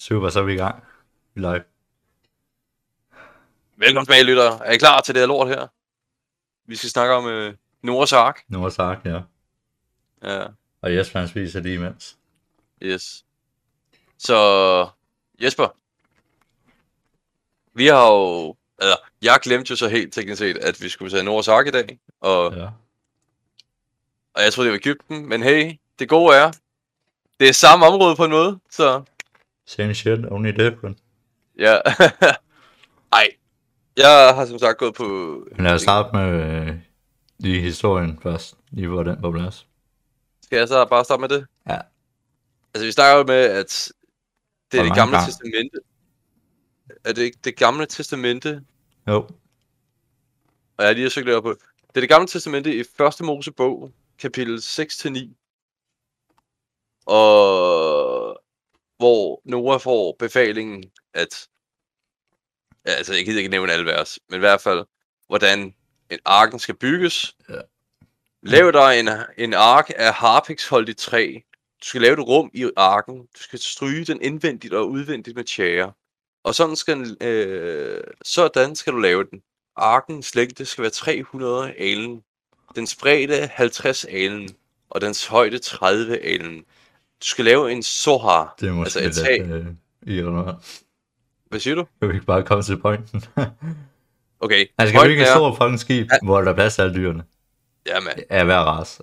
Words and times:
Super, 0.00 0.28
så 0.30 0.40
er 0.40 0.44
vi 0.44 0.52
i 0.52 0.56
gang. 0.56 0.84
Vi 1.34 1.40
live. 1.40 1.62
Velkommen 3.76 4.06
tilbage, 4.06 4.22
lytter. 4.24 4.58
Er 4.58 4.72
I 4.72 4.76
klar 4.76 5.00
til 5.00 5.14
det 5.14 5.22
her 5.22 5.26
lort 5.26 5.48
her? 5.48 5.66
Vi 6.66 6.76
skal 6.76 6.90
snakke 6.90 7.14
om 7.14 7.26
øh, 7.26 7.54
Noras 7.82 8.12
Ark. 8.12 8.44
Er 8.52 8.68
sagt, 8.68 9.06
ja. 9.06 9.20
Ja, 10.22 10.46
Og 10.82 10.94
Jesper 10.96 11.18
han 11.18 11.28
spiser 11.28 11.60
lige 11.60 11.74
imens. 11.74 12.18
yes. 12.82 13.24
Så 14.18 14.88
Jesper, 15.42 15.68
vi 17.74 17.86
har 17.86 18.06
jo... 18.12 18.56
Altså, 18.78 18.98
jeg 19.22 19.38
glemte 19.42 19.70
jo 19.70 19.76
så 19.76 19.88
helt 19.88 20.14
teknisk 20.14 20.38
set, 20.38 20.56
at 20.56 20.80
vi 20.82 20.88
skulle 20.88 21.10
tage 21.10 21.24
Noras 21.24 21.48
Ark 21.48 21.66
i 21.66 21.70
dag. 21.70 21.98
Og, 22.20 22.52
Ja. 22.54 22.68
og 24.34 24.42
jeg 24.42 24.52
troede, 24.52 24.66
det 24.66 24.72
var 24.72 24.78
Ægypten. 24.78 25.26
Men 25.28 25.42
hey, 25.42 25.78
det 25.98 26.08
gode 26.08 26.36
er, 26.36 26.52
det 27.40 27.48
er 27.48 27.52
samme 27.52 27.86
område 27.86 28.16
på 28.16 28.24
en 28.24 28.30
måde. 28.30 28.60
Så 28.70 29.02
Same 29.70 29.94
shit, 29.94 30.18
only 30.30 30.50
different. 30.50 30.98
ja. 31.58 31.76
Ej, 33.12 33.28
jeg 33.96 34.34
har 34.34 34.46
som 34.46 34.58
sagt 34.58 34.78
gået 34.78 34.94
på... 34.94 35.04
Men 35.56 35.64
lad 35.64 35.74
os 35.74 35.82
starte 35.82 36.16
med 36.16 36.28
øh, 36.44 36.76
lige 37.38 37.60
historien 37.60 38.18
først. 38.22 38.56
Lige 38.70 38.88
hvor 38.88 39.02
den 39.02 39.20
på 39.20 39.32
plads. 39.32 39.66
Skal 40.42 40.58
jeg 40.58 40.68
så 40.68 40.84
bare 40.84 41.04
starte 41.04 41.20
med 41.20 41.28
det? 41.28 41.46
Ja. 41.68 41.78
Altså, 42.74 42.86
vi 42.86 42.92
snakker 42.92 43.18
jo 43.18 43.24
med, 43.24 43.44
at 43.44 43.92
det 44.72 44.80
er 44.80 44.84
det 44.84 44.94
gamle 44.94 45.16
gange? 45.16 45.26
testamente. 45.26 45.78
Er 47.04 47.12
det 47.12 47.22
ikke 47.22 47.38
det 47.44 47.56
gamle 47.56 47.86
testamente? 47.86 48.64
Jo, 49.08 49.16
Og 50.76 50.78
jeg 50.78 50.86
har 50.86 50.92
lige 50.92 51.10
søgt 51.10 51.26
lidt 51.26 51.36
op 51.36 51.42
på. 51.42 51.54
Det 51.88 51.96
er 51.96 52.00
det 52.00 52.08
gamle 52.08 52.28
testamente 52.28 52.76
i 52.76 52.84
første 52.96 53.24
Mosebog, 53.24 53.92
kapitel 54.18 54.56
6-9. 54.56 55.28
Og 57.06 58.19
hvor 59.00 59.42
Noah 59.44 59.80
får 59.80 60.16
befalingen, 60.18 60.84
at... 61.14 61.48
Altså, 62.84 63.14
jeg 63.14 63.24
gider 63.24 63.38
ikke 63.38 63.50
nævne 63.50 63.72
alle 63.72 63.86
vers, 63.86 64.18
men 64.28 64.36
i 64.36 64.38
hvert 64.38 64.60
fald, 64.60 64.84
hvordan 65.26 65.74
en 66.10 66.18
arken 66.24 66.58
skal 66.58 66.74
bygges. 66.74 67.36
Ja. 67.48 67.60
Lav 68.42 68.72
dig 68.72 69.00
en, 69.00 69.08
en 69.38 69.54
ark 69.54 69.90
af 69.96 70.14
harpiksholdigt 70.14 70.98
træ. 70.98 71.34
Du 71.80 71.86
skal 71.86 72.00
lave 72.00 72.12
et 72.12 72.26
rum 72.26 72.50
i 72.54 72.70
arken. 72.76 73.18
Du 73.18 73.42
skal 73.42 73.58
stryge 73.58 74.04
den 74.04 74.22
indvendigt 74.22 74.74
og 74.74 74.90
udvendigt 74.90 75.36
med 75.36 75.44
tjære. 75.44 75.92
Og 76.42 76.54
sådan 76.54 76.76
skal, 76.76 76.96
den, 76.96 77.16
øh, 77.20 78.04
sådan 78.24 78.76
skal 78.76 78.92
du 78.92 78.98
lave 78.98 79.24
den. 79.24 79.42
Arkens 79.76 80.34
længde 80.34 80.66
skal 80.66 80.82
være 80.82 80.90
300 80.90 81.74
alen. 81.78 82.22
Dens 82.74 82.96
bredde 82.96 83.46
50 83.46 84.04
alen. 84.04 84.56
Og 84.90 85.00
dens 85.00 85.26
højde 85.26 85.58
30 85.58 86.18
alen. 86.18 86.64
Du 87.20 87.26
skal 87.26 87.44
lave 87.44 87.72
en 87.72 87.82
sohar. 87.82 88.54
det 88.60 88.68
er 88.68 88.72
måske 88.72 89.00
Altså, 89.00 89.20
altså, 89.22 89.32
et 89.42 89.46
lidt 89.48 89.66
øh, 90.06 90.16
irrelevant. 90.16 90.82
Hvad 91.48 91.60
siger 91.60 91.74
du? 91.74 91.86
Kan 92.00 92.08
vi 92.08 92.14
ikke 92.14 92.26
bare 92.26 92.42
komme 92.42 92.62
til 92.62 92.78
pointen? 92.80 93.24
Okay. 94.42 94.66
Han 94.78 94.88
skal 94.88 94.98
højden 94.98 95.10
bygge 95.10 95.22
et 95.22 95.28
er- 95.28 95.34
stort 95.34 95.56
fucking 95.58 95.80
skib, 95.80 96.06
Ja. 96.12 96.18
hvor 96.22 96.40
der 96.40 96.50
er 96.50 96.54
plads 96.54 96.74
til 96.74 96.82
alle 96.82 96.94
dyrene. 96.94 97.24
Jamen, 97.86 98.12
Af 98.30 98.44
hver 98.44 98.58
race. 98.58 99.02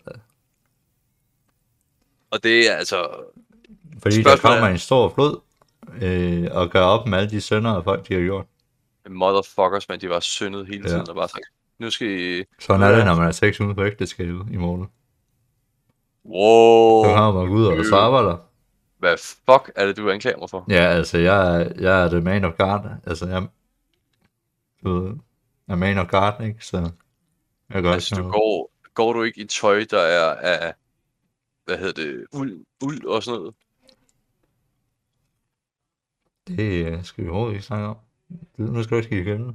og 2.31 2.43
det 2.43 2.71
er 2.71 2.75
altså... 2.75 3.07
Fordi 4.01 4.21
der 4.23 4.37
kommer 4.37 4.67
er- 4.67 4.71
en 4.71 4.77
stor 4.77 5.09
flod, 5.09 5.39
øh, 6.01 6.47
og 6.51 6.69
gør 6.69 6.81
op 6.81 7.07
med 7.07 7.17
alle 7.17 7.29
de 7.29 7.41
sønder 7.41 7.71
og 7.71 7.83
folk, 7.83 8.07
de 8.07 8.13
har 8.13 8.21
gjort. 8.21 8.45
Motherfuckers, 9.09 9.89
men 9.89 10.01
de 10.01 10.09
var 10.09 10.19
syndet 10.19 10.67
hele 10.67 10.81
Ja. 10.83 10.89
tiden, 10.89 11.09
og 11.09 11.15
bare 11.15 11.27
sagt, 11.27 11.45
nu 11.79 11.89
skal 11.89 12.07
I... 12.39 12.43
Sådan 12.59 12.81
er 12.81 12.95
det, 12.95 13.05
når 13.05 13.15
man 13.15 13.27
er 13.27 13.31
seks 13.31 13.59
uger 13.61 13.73
på 13.73 13.85
ægteskabet 13.85 14.45
i 14.51 14.55
morgen. 14.57 14.87
Wow, 16.27 17.03
Så 17.03 17.13
kommer 17.15 17.43
man 17.43 17.53
ud 17.53 17.65
og 17.65 17.85
så 17.85 17.95
arbejder. 17.95 18.37
hvad 18.99 19.17
fuck 19.17 19.71
er 19.75 19.85
det, 19.85 19.97
du 19.97 20.09
anklager 20.11 20.37
mig 20.37 20.49
for? 20.49 20.65
Ja, 20.69 20.83
altså, 20.83 21.17
jeg, 21.17 21.61
er- 21.61 21.71
jeg 21.81 22.03
er 22.03 22.09
the 22.09 22.21
man 22.21 22.43
of 22.45 22.53
God. 22.57 22.89
Altså, 23.07 23.27
jeg, 23.27 23.47
du 24.83 24.93
ved, 24.99 25.15
er 25.67 25.75
man 25.75 25.97
of 25.97 26.07
God, 26.07 26.45
ikke? 26.47 26.65
Så 26.65 26.91
jeg 27.69 27.81
gør 27.83 27.91
Altså, 27.93 28.15
du 28.15 28.31
går, 28.31 28.71
går 28.93 29.13
du 29.13 29.23
ikke 29.23 29.41
i 29.41 29.45
tøj, 29.45 29.85
der 29.91 29.99
er 29.99 30.35
af... 30.35 30.73
Hvad 31.65 31.77
hedder 31.77 32.03
det? 32.03 32.25
Uld, 32.33 32.65
uld 32.83 33.05
og 33.05 33.23
sådan 33.23 33.39
noget? 33.39 33.55
Det 36.47 36.85
øh, 36.85 37.03
skal 37.03 37.23
vi 37.23 37.29
overhovedet 37.29 37.55
ikke 37.55 37.65
snakke 37.65 37.87
om. 37.87 37.97
Det- 38.29 38.73
Nu 38.73 38.83
skal 38.83 38.97
du 38.97 39.03
ikke 39.15 39.31
emne. 39.33 39.53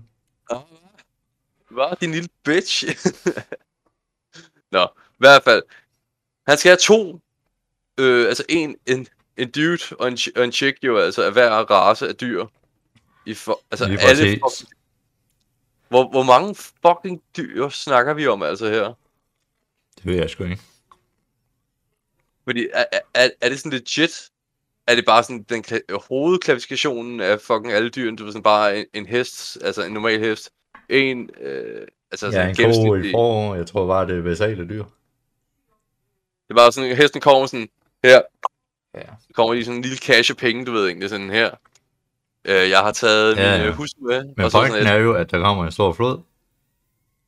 Hvad? 1.70 1.96
Din 2.00 2.10
lille 2.10 2.28
bitch? 2.44 2.84
Nå, 4.72 4.82
i 4.84 5.18
hvert 5.18 5.42
fald. 5.42 5.62
Han 6.48 6.58
skal 6.58 6.70
have 6.70 6.76
to. 6.76 7.20
Øh, 7.98 8.26
altså 8.28 8.44
en, 8.48 8.76
en, 8.86 9.06
en 9.36 9.50
dude 9.50 9.78
og 9.98 10.08
en, 10.08 10.18
og 10.36 10.44
en 10.44 10.52
chick 10.52 10.78
jo, 10.82 10.98
altså 10.98 11.22
af 11.22 11.32
hver 11.32 11.50
race 11.50 12.08
af 12.08 12.14
dyr. 12.16 12.46
I 13.26 13.34
for, 13.34 13.60
altså 13.70 13.84
alle 13.84 14.22
fucking, 14.32 14.70
hvor, 15.88 16.10
hvor 16.10 16.22
mange 16.22 16.54
fucking 16.54 17.22
dyr 17.36 17.68
snakker 17.68 18.14
vi 18.14 18.26
om 18.26 18.42
altså 18.42 18.68
her? 18.70 18.84
Det 19.96 20.04
ved 20.06 20.14
jeg 20.14 20.30
sgu 20.30 20.44
ikke. 20.44 20.58
Fordi 22.44 22.68
er, 22.72 22.84
er- 23.14 23.28
er, 23.40 23.48
det 23.48 23.58
sådan 23.58 23.72
legit? 23.72 24.28
Er 24.86 24.94
det 24.94 25.04
bare 25.06 25.22
sådan 25.22 25.42
den 25.42 25.64
kla- 25.68 26.06
hovedklassifikationen 26.08 27.20
af 27.20 27.40
fucking 27.40 27.72
alle 27.72 27.88
dyrene? 27.90 28.16
Du 28.16 28.24
ved 28.24 28.32
sådan 28.32 28.42
bare 28.42 28.78
en, 28.78 28.86
en 28.94 29.06
hest, 29.06 29.58
altså 29.62 29.82
en 29.82 29.92
normal 29.92 30.20
hest. 30.20 30.50
En, 30.88 31.30
øh, 31.40 31.86
altså 32.10 32.26
Ja, 32.26 32.32
sådan 32.32 32.48
en 32.50 32.56
ko 32.86 32.94
i 32.94 33.10
forår. 33.10 33.54
Jeg 33.54 33.66
tror 33.66 33.86
bare, 33.86 34.06
det 34.06 34.18
er 34.18 34.22
basale 34.22 34.68
dyr. 34.68 34.84
Det 36.52 36.60
var 36.60 36.70
sådan, 36.70 36.96
hesten 36.96 37.20
kommer 37.20 37.46
sådan 37.46 37.68
her. 38.04 38.22
Ja. 38.94 39.00
Så 39.20 39.28
kommer 39.34 39.54
lige 39.54 39.64
sådan 39.64 39.76
en 39.76 39.82
lille 39.82 39.96
cash 39.98 40.30
af 40.30 40.36
penge, 40.36 40.64
du 40.64 40.72
ved 40.72 40.86
egentlig, 40.86 41.08
sådan 41.08 41.30
her. 41.30 41.50
Øh, 42.44 42.70
jeg 42.70 42.80
har 42.80 42.92
taget 42.92 43.36
Ja, 43.36 43.58
min 43.58 43.66
øh, 43.66 43.74
hustru 43.74 44.00
med. 44.00 44.24
Men 44.24 44.44
og 44.44 44.50
så 44.50 44.66
sådan 44.66 44.86
er 44.86 44.94
jo, 44.94 45.14
at 45.14 45.30
der 45.30 45.40
kommer 45.40 45.64
en 45.64 45.72
stor 45.72 45.92
flod. 45.92 46.20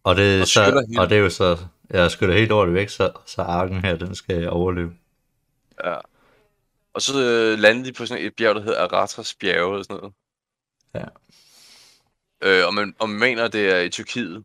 Og 0.03 0.17
det, 0.17 0.41
Og 0.41 0.47
så, 0.49 0.87
og 0.99 1.11
det 1.11 1.17
er 1.17 1.21
jo 1.21 1.31
så, 1.31 1.59
jeg 1.91 2.11
skyller 2.11 2.35
helt 2.35 2.53
over 2.53 2.65
det 2.65 2.75
væk, 2.75 2.89
så, 2.89 3.13
så 3.27 3.43
arken 3.43 3.81
her, 3.81 3.97
den 3.97 4.15
skal 4.15 4.51
overleve. 4.51 4.95
ja. 5.85 5.97
Og 6.93 7.03
så 7.03 7.13
øh, 7.23 7.59
landede 7.59 7.89
de 7.89 7.93
på 7.93 8.07
sådan 8.07 8.25
et 8.25 8.37
bjerg, 8.37 8.55
der 8.55 8.63
hedder 8.63 8.83
Aratras 8.83 9.35
bjerge, 9.35 9.73
eller 9.73 9.83
sådan 9.83 9.97
noget. 9.97 10.15
Ja. 10.95 11.05
Øh, 12.49 12.67
og, 12.67 12.75
man, 12.75 12.95
og 12.99 13.09
man 13.09 13.19
mener, 13.21 13.49
det 13.49 13.71
er 13.71 13.79
i 13.81 13.91
Tyrkiet. 13.91 14.45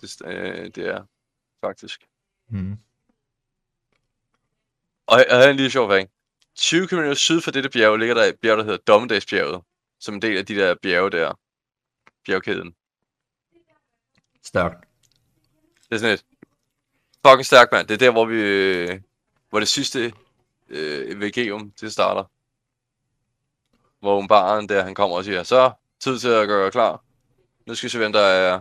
Det, 0.00 0.22
øh, 0.24 0.70
det 0.74 0.86
er 0.86 1.04
faktisk. 1.64 2.06
Mm. 2.48 2.78
Og 5.12 5.24
og 5.30 5.36
her 5.38 5.46
er 5.46 5.50
en 5.50 5.56
lille 5.56 5.70
sjov 5.70 5.90
fang. 5.90 6.08
20 6.56 6.88
km 6.88 7.12
syd 7.12 7.40
for 7.40 7.50
dette 7.50 7.68
bjerg 7.70 7.98
ligger 7.98 8.14
der 8.14 8.22
et 8.24 8.38
bjerg, 8.42 8.58
der 8.58 8.64
hedder 8.64 8.78
Dommedagsbjerget. 8.86 9.62
Som 10.00 10.14
en 10.14 10.22
del 10.22 10.36
af 10.38 10.46
de 10.46 10.54
der 10.54 10.74
bjerge 10.82 11.10
der. 11.10 11.38
Bjergkæden. 12.26 12.74
Stærkt. 14.44 14.76
Det 15.88 15.94
er 15.94 15.98
sådan 15.98 16.14
et 16.14 16.24
fucking 17.26 17.46
stærkt, 17.46 17.72
mand. 17.72 17.86
Det 17.88 17.94
er 17.94 17.98
der, 17.98 18.10
hvor 18.10 18.24
vi... 18.24 18.34
øh, 18.34 19.00
Hvor 19.50 19.58
det 19.58 19.68
sidste 19.68 20.12
øh, 20.68 21.20
VG'um, 21.20 21.70
det 21.80 21.92
starter. 21.92 22.24
Hvor 24.00 24.26
baren 24.26 24.68
der, 24.68 24.84
han 24.84 24.94
kommer 24.94 25.16
og 25.16 25.24
siger, 25.24 25.42
så 25.42 25.72
tid 26.00 26.18
til 26.18 26.28
at 26.28 26.48
gøre 26.48 26.70
klar. 26.70 27.04
Nu 27.66 27.74
skal 27.74 27.86
vi 27.86 27.90
se, 27.90 27.98
hvem 27.98 28.12
der 28.12 28.20
er... 28.20 28.60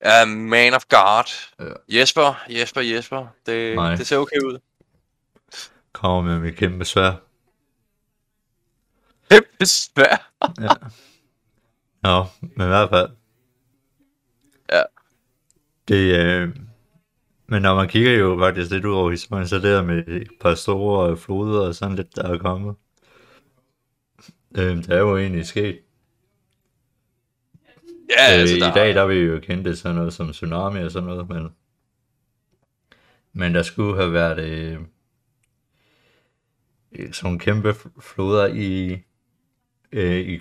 Er 0.00 0.24
man 0.24 0.74
of 0.74 0.84
God. 0.88 1.24
Ja. 1.60 1.98
Jesper, 2.00 2.44
Jesper, 2.48 2.80
Jesper. 2.80 3.26
Det, 3.46 3.74
Nej. 3.76 3.94
det 3.94 4.06
ser 4.06 4.18
okay 4.18 4.36
ud. 4.44 4.58
Kommer 5.92 6.22
med 6.22 6.40
mit 6.40 6.56
kæmpe 6.56 6.84
svær. 6.84 7.12
Kæmpe 9.30 9.66
svær. 9.66 10.32
Ja, 12.04 12.22
men 12.40 12.66
i 12.66 12.68
hvert 12.68 12.90
fald. 12.90 13.08
Ja. 14.72 14.82
Det, 15.88 16.18
øh, 16.18 16.56
men 17.46 17.62
når 17.62 17.74
man 17.74 17.88
kigger 17.88 18.12
jo 18.12 18.38
faktisk 18.40 18.70
lidt 18.70 18.84
ud 18.84 18.94
over 18.94 19.10
historien, 19.10 19.48
så 19.48 19.56
det 19.56 19.64
der 19.64 19.82
med 19.82 20.08
et 20.08 20.28
par 20.40 20.54
store 20.54 21.16
floder 21.16 21.66
og 21.66 21.74
sådan 21.74 21.96
lidt, 21.96 22.16
der 22.16 22.22
er 22.22 22.38
kommet. 22.38 22.76
Øh, 24.58 24.76
det 24.76 24.90
er 24.90 24.98
jo 24.98 25.16
egentlig 25.16 25.46
sket. 25.46 25.78
Ja, 28.18 28.34
Øh, 28.34 28.40
altså, 28.40 28.56
I 28.56 28.60
der, 28.60 28.74
dag 28.74 28.94
der 28.94 29.02
er 29.02 29.06
vi 29.06 29.14
jo 29.14 29.40
kendt 29.40 29.64
det 29.64 29.78
sådan 29.78 29.96
noget 29.96 30.12
som 30.12 30.32
tsunami 30.32 30.80
og 30.82 30.90
sådan 30.90 31.08
noget, 31.08 31.28
men, 31.28 31.48
men 33.32 33.54
der 33.54 33.62
skulle 33.62 33.96
have 33.96 34.12
været 34.12 34.38
øh, 34.38 34.78
sådan 36.96 37.12
nogle 37.22 37.38
kæmpe 37.38 37.70
fl- 37.70 38.00
floder 38.00 38.46
i, 38.46 38.98
øh, 39.92 40.20
i 40.20 40.40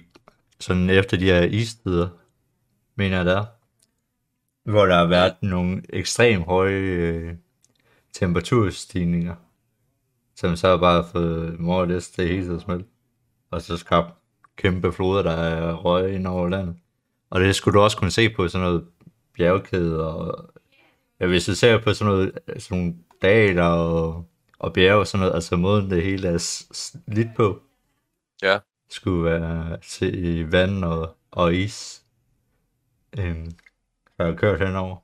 sådan 0.59 0.89
efter 0.89 1.17
de 1.17 1.25
her 1.25 1.41
istider, 1.41 2.09
mener 2.95 3.17
jeg 3.17 3.25
der, 3.25 3.45
hvor 4.63 4.85
der 4.85 4.95
har 4.95 5.05
været 5.05 5.33
nogle 5.41 5.83
ekstremt 5.89 6.45
høje 6.45 6.79
øh, 6.79 7.33
temperaturstigninger, 8.13 9.35
som 10.35 10.55
så 10.55 10.67
har 10.67 10.77
bare 10.77 11.05
fået 11.11 11.87
less 11.87 12.09
det 12.09 12.27
hele 12.27 12.45
til 12.45 12.51
at 12.53 12.61
smelte, 12.61 12.85
og 13.51 13.61
så 13.61 13.77
skabt 13.77 14.13
kæmpe 14.55 14.91
floder, 14.91 15.23
der 15.23 15.31
er 15.31 15.73
røg 15.73 16.13
ind 16.13 16.27
over 16.27 16.49
landet. 16.49 16.75
Og 17.29 17.41
det 17.41 17.55
skulle 17.55 17.79
du 17.79 17.83
også 17.83 17.97
kunne 17.97 18.11
se 18.11 18.29
på 18.29 18.47
sådan 18.47 18.67
noget 18.67 18.85
bjergkæde, 19.33 20.13
og 20.13 20.49
ja, 21.19 21.27
hvis 21.27 21.45
du 21.45 21.55
ser 21.55 21.83
på 21.83 21.93
sådan 21.93 22.13
noget, 22.13 22.31
sådan 22.57 22.77
nogle 22.77 22.95
daler 23.21 23.65
og, 23.65 24.25
og 24.61 24.73
bjerge 24.73 24.99
og 24.99 25.07
sådan 25.07 25.19
noget, 25.19 25.35
altså 25.35 25.55
måden 25.57 25.91
det 25.91 26.03
hele 26.03 26.27
er 26.27 26.37
slidt 26.73 27.35
på, 27.35 27.61
Ja. 28.43 28.59
skulle 28.89 29.23
være 29.23 29.79
til 29.79 30.51
vand 30.51 30.83
og, 30.85 31.17
og 31.31 31.53
is. 31.55 32.05
Øhm, 33.19 33.51
har 34.19 34.25
jeg 34.25 34.37
kørt 34.37 34.67
henover. 34.67 34.97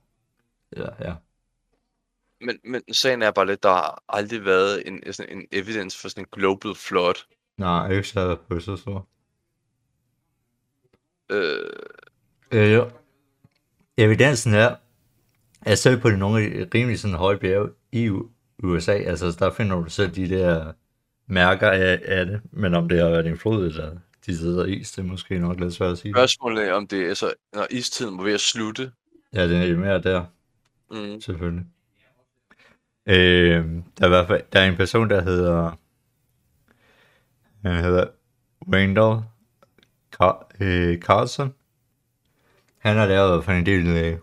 Ja, 0.76 0.86
ja. 1.08 1.14
Men, 2.40 2.58
men 2.64 2.82
sagen 2.94 3.22
er 3.22 3.30
bare 3.30 3.46
lidt, 3.46 3.62
der 3.62 3.68
har 3.72 4.02
aldrig 4.08 4.44
været 4.44 4.88
en, 4.88 5.12
sådan 5.12 5.38
en 5.38 5.46
evidence 5.52 6.00
for 6.00 6.08
sådan 6.08 6.22
en 6.24 6.28
global 6.32 6.74
flood. 6.74 7.14
Nej, 7.56 7.90
ikke 7.90 8.08
så 8.08 8.36
på 8.48 8.60
så 8.60 8.76
stor. 8.76 9.08
Øh, 11.30 11.72
Øh, 12.52 12.72
jo. 12.74 12.90
Evidensen 13.96 14.54
er, 14.54 14.76
at 15.62 15.78
selv 15.78 16.00
på 16.00 16.10
de 16.10 16.18
nogle 16.18 16.68
rimelig 16.74 17.00
sådan 17.00 17.16
høje 17.16 17.38
bjerge 17.38 17.70
i 17.92 18.10
USA, 18.62 18.92
altså 18.92 19.36
der 19.38 19.50
finder 19.50 19.76
du 19.76 19.90
selv 19.90 20.10
de 20.14 20.28
der 20.28 20.72
mærker 21.26 21.70
af, 21.70 22.00
af 22.04 22.26
det, 22.26 22.40
men 22.52 22.74
om 22.74 22.88
det 22.88 22.98
har 22.98 23.08
været 23.10 23.26
en 23.26 23.38
flod 23.38 23.66
eller 23.66 23.96
de 24.26 24.36
sidder 24.38 24.64
is, 24.64 24.92
det 24.92 24.98
er 25.02 25.06
måske 25.06 25.38
nok 25.38 25.60
lidt 25.60 25.74
svært 25.74 25.92
at 25.92 25.98
sige. 25.98 26.12
spørgsmålet 26.14 26.68
er, 26.68 26.72
om 26.72 26.86
det 26.86 27.10
er 27.10 27.14
så, 27.14 27.32
når 27.54 27.66
istiden 27.70 28.18
var 28.18 28.24
ved 28.24 28.32
at 28.34 28.40
slutte. 28.40 28.92
Ja, 29.34 29.48
det 29.48 29.70
er 29.70 29.76
mere 29.76 30.02
der, 30.02 30.24
Mm. 30.90 31.20
selvfølgelig. 31.20 31.64
Øh, 33.06 33.64
der, 33.98 34.02
er 34.02 34.06
i 34.06 34.08
hvert 34.08 34.26
fald, 34.26 34.42
der 34.52 34.60
er 34.60 34.68
en 34.68 34.76
person, 34.76 35.10
der 35.10 35.22
hedder, 35.22 35.70
han 37.68 37.84
hedder 37.84 38.06
Randall 38.72 39.22
Car- 40.16 40.46
øh, 40.60 40.98
Carlson. 40.98 41.54
Han 42.78 42.96
har 42.96 43.06
lavet 43.06 43.44
for 43.44 43.52
en 43.52 43.66
del 43.66 43.86
øh, 43.86 44.18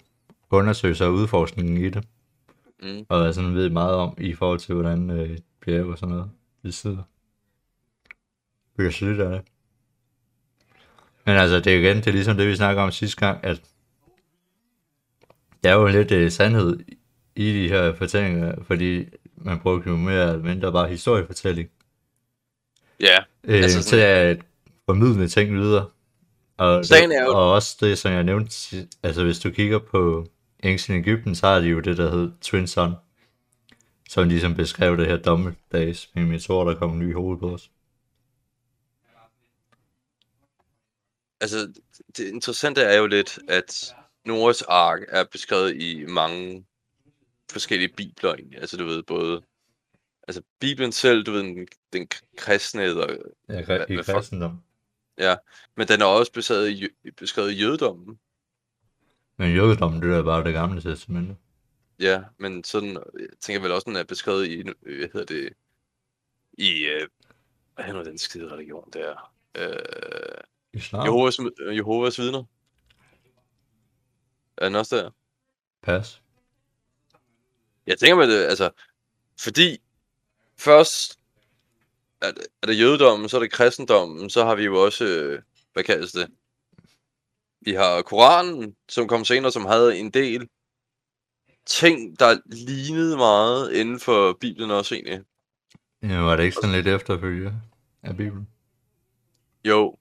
undersøgelser 0.49 1.05
og 1.05 1.13
udforskning 1.13 1.79
i 1.85 1.89
det. 1.89 2.03
Mm. 2.83 3.06
Og 3.10 3.25
jeg 3.25 3.33
sådan 3.36 3.56
ved 3.56 3.69
meget 3.69 3.95
om 3.95 4.18
i 4.18 4.33
forhold 4.33 4.60
til, 4.60 4.75
hvordan 4.75 5.10
øh, 5.10 5.38
bjerge 5.66 5.92
og 5.92 5.98
sådan 5.98 6.16
noget, 6.16 6.31
det 6.63 6.74
sidder. 6.74 7.04
Vi 8.77 8.83
kan 8.92 9.22
af 9.22 9.30
det. 9.30 9.42
Men 11.25 11.36
altså, 11.36 11.60
det 11.60 11.68
er 11.74 11.77
igen, 11.80 11.98
det 11.98 12.07
er 12.07 12.12
ligesom 12.12 12.38
det, 12.38 12.48
vi 12.48 12.56
snakker 12.56 12.81
om 12.83 12.92
sidste 12.92 13.19
gang, 13.19 13.44
at 13.44 13.62
der 15.63 15.69
er 15.69 15.75
jo 15.75 15.88
lidt 15.88 16.12
øh, 16.12 16.31
sandhed 16.31 16.80
i 17.36 17.54
de 17.54 17.69
her 17.69 17.94
fortællinger, 17.95 18.63
fordi 18.63 19.06
man 19.38 19.60
bruger 19.60 19.81
jo 19.88 19.95
mere 19.95 20.30
eller 20.30 20.44
mindre 20.44 20.71
bare 20.71 20.88
historiefortælling 20.88 21.69
Ja, 23.00 23.18
øh, 23.44 23.63
Altså 23.63 23.81
sådan- 23.83 23.89
til 23.89 23.98
at 23.98 24.45
formidle 24.86 25.28
ting 25.28 25.56
videre. 25.57 25.86
Og, 26.57 26.86
Sagen 26.86 27.12
er 27.12 27.24
jo- 27.24 27.30
og 27.38 27.51
også 27.51 27.78
det, 27.81 27.98
som 27.98 28.12
jeg 28.12 28.24
nævnte, 28.24 28.78
altså 29.04 29.24
hvis 29.24 29.39
du 29.39 29.50
kigger 29.50 29.80
på 29.80 30.28
Ancient 30.63 31.07
Egypten, 31.07 31.36
så 31.36 31.48
har 31.48 31.60
de 31.60 31.68
jo 31.68 31.80
det, 31.80 31.98
der 31.98 32.12
hedder 32.12 32.31
Twin 32.42 32.68
Sun, 32.68 32.92
som 34.10 34.28
ligesom 34.28 34.56
beskrev 34.56 34.98
det 34.98 35.07
her 35.07 35.18
dommedags 35.18 36.12
med 36.16 36.25
meteorer, 36.25 36.69
der 36.69 36.80
kom 36.80 37.00
ny 37.00 37.13
hovedet 37.13 37.40
på 37.40 37.54
os. 37.54 37.72
altså 41.42 41.81
det 42.18 42.28
interessante 42.34 42.81
er 42.81 42.98
jo 42.98 43.07
lidt, 43.07 43.40
at 43.48 43.96
Noahs 44.25 44.62
ark 44.62 45.00
er 45.07 45.24
beskrevet 45.31 45.75
i 45.75 46.06
mange 46.06 46.66
forskellige 47.52 47.94
bibler 47.98 48.34
egentlig. 48.34 48.60
Altså 48.60 48.78
du 48.78 48.86
ved 48.86 49.04
både, 49.04 49.42
altså 50.28 50.42
Bibelen 50.60 50.92
selv, 50.92 51.24
du 51.24 51.31
ved 51.31 51.40
den, 51.40 51.68
den 51.94 52.07
kristne, 52.38 52.84
eller, 52.84 53.18
Ja, 53.50 53.60
i 53.60 53.94
hvad 53.94 54.04
kristendom. 54.04 54.62
men 55.78 55.88
den 55.88 56.02
er 56.02 56.06
også 56.06 56.31
beskrevet 56.31 56.69
i, 56.69 56.88
beskrevet 57.18 57.52
i 57.52 57.56
jødedommen. 57.56 58.19
Men 59.37 59.55
jødedommen, 59.55 60.01
det 60.01 60.15
er 60.15 60.23
bare 60.23 60.43
det 60.43 60.53
gamle 60.53 60.81
testamente. 60.81 61.35
Ja, 61.99 62.23
men 62.37 62.63
sådan, 62.63 62.97
jeg 63.19 63.27
tænker 63.39 63.61
vel 63.61 63.71
også, 63.71 63.85
den 63.85 63.95
er 63.95 64.03
beskrevet 64.03 64.47
i, 64.47 64.63
øh, 64.85 64.99
hvad 64.99 65.09
hedder 65.13 65.25
det, 65.25 65.53
i, 66.57 66.85
øh, 66.85 67.07
hvad 67.75 67.85
hedder 67.85 68.03
den 68.03 68.17
skide 68.17 68.51
religion 68.51 68.89
der? 68.93 69.31
Øh, 69.55 70.43
Islam? 70.73 71.05
Jehovas, 71.05 71.39
Jehovas 71.71 72.19
vidner. 72.19 72.43
Er 74.57 74.65
den 74.65 74.75
også 74.75 74.95
der? 74.95 75.11
Pas. 75.81 76.21
Jeg 77.87 77.97
tænker 77.99 78.15
med 78.15 78.27
det, 78.27 78.45
altså, 78.45 78.69
fordi 79.39 79.77
først 80.57 81.19
er 82.21 82.31
det, 82.31 82.47
er 82.61 82.67
det 82.67 82.79
jødedommen, 82.79 83.29
så 83.29 83.37
er 83.37 83.41
det 83.41 83.51
kristendommen, 83.51 84.29
så 84.29 84.45
har 84.45 84.55
vi 84.55 84.63
jo 84.63 84.83
også, 84.83 85.05
øh, 85.05 85.41
hvad 85.73 85.83
kaldes 85.83 86.11
det? 86.11 86.31
Vi 87.65 87.73
har 87.73 88.01
Koranen, 88.01 88.75
som 88.89 89.07
kom 89.07 89.25
senere, 89.25 89.51
som 89.51 89.65
havde 89.65 89.97
en 89.97 90.12
del 90.12 90.50
ting, 91.65 92.19
der 92.19 92.38
lignede 92.45 93.17
meget 93.17 93.73
inden 93.73 94.00
for 94.00 94.33
Bibelen 94.33 94.71
også 94.71 94.95
egentlig. 94.95 95.21
Ja, 96.01 96.19
var 96.19 96.35
det 96.35 96.44
ikke 96.44 96.56
sådan 96.56 96.71
lidt 96.71 96.88
efterfølge 96.88 97.53
af 98.03 98.17
Bibelen? 98.17 98.47
Jo, 99.65 99.97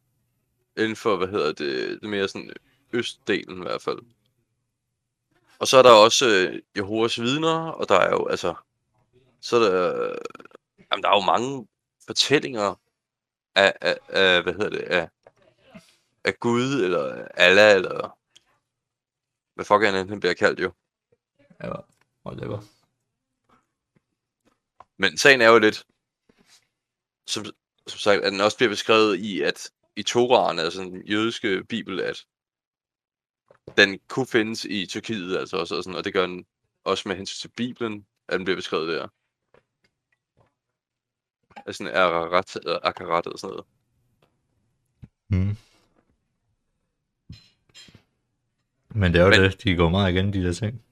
inden 0.76 0.96
for, 0.96 1.16
hvad 1.16 1.28
hedder 1.28 1.52
det, 1.52 1.98
det 2.02 2.10
mere 2.10 2.28
sådan 2.28 2.52
østdelen 2.92 3.58
i 3.58 3.62
hvert 3.62 3.82
fald. 3.82 3.98
Og 5.58 5.68
så 5.68 5.78
er 5.78 5.82
der 5.82 5.90
også 5.90 6.26
øh, 6.28 6.62
Jehovas 6.76 7.20
vidner, 7.20 7.58
og 7.58 7.88
der 7.88 7.98
er 7.98 8.10
jo, 8.10 8.26
altså, 8.26 8.54
så 9.40 9.56
er 9.56 9.60
der, 9.60 10.02
øh, 10.02 10.18
jamen, 10.92 11.02
der 11.02 11.08
er 11.08 11.16
jo 11.16 11.20
mange 11.20 11.66
fortællinger 12.06 12.80
af, 13.54 13.72
af, 13.80 13.98
af 14.08 14.42
hvad 14.42 14.52
hedder 14.52 14.70
det, 14.70 14.78
af, 14.78 15.08
af 16.24 16.40
Gud, 16.40 16.84
eller 16.84 17.28
Allah, 17.34 17.74
eller 17.74 18.18
hvad 19.54 19.64
fuck 19.64 19.84
han 19.84 20.08
han 20.08 20.20
bliver 20.20 20.34
kaldt 20.34 20.60
jo. 20.60 20.72
Ja, 21.62 21.72
whatever. 22.26 22.60
Men 24.96 25.18
sagen 25.18 25.40
er 25.40 25.48
jo 25.48 25.58
lidt, 25.58 25.86
som, 27.26 27.44
som 27.86 27.98
sagt, 27.98 28.22
at 28.22 28.32
den 28.32 28.40
også 28.40 28.56
bliver 28.56 28.70
beskrevet 28.70 29.18
i, 29.18 29.40
at 29.40 29.70
i 29.96 30.02
Toraen, 30.02 30.58
altså 30.58 30.80
den 30.80 31.06
jødiske 31.06 31.64
bibel, 31.64 32.00
at 32.00 32.26
den 33.76 33.98
kunne 34.08 34.26
findes 34.26 34.64
i 34.64 34.86
Tyrkiet, 34.86 35.36
altså 35.36 35.56
også, 35.56 35.76
og, 35.76 35.84
sådan, 35.84 35.98
og 35.98 36.04
det 36.04 36.12
gør 36.12 36.26
den 36.26 36.46
også 36.84 37.08
med 37.08 37.16
hensyn 37.16 37.40
til 37.40 37.54
Bibelen, 37.56 38.06
at 38.28 38.38
den 38.38 38.44
bliver 38.44 38.56
beskrevet 38.56 38.88
der. 38.88 39.08
Altså 41.66 41.78
sådan 41.78 41.96
Ararat, 41.96 42.56
eller 42.56 42.78
Akarat 42.82 43.26
og 43.26 43.38
sådan 43.38 43.52
noget. 43.52 43.66
Mm. 45.28 45.56
Men 48.94 49.12
det 49.12 49.20
er 49.20 49.24
jo 49.24 49.30
Men- 49.30 49.40
det, 49.40 49.64
de 49.64 49.76
går 49.76 49.88
meget 49.88 50.12
igen, 50.12 50.32
de 50.32 50.42
der 50.44 50.52
ting. 50.52 50.82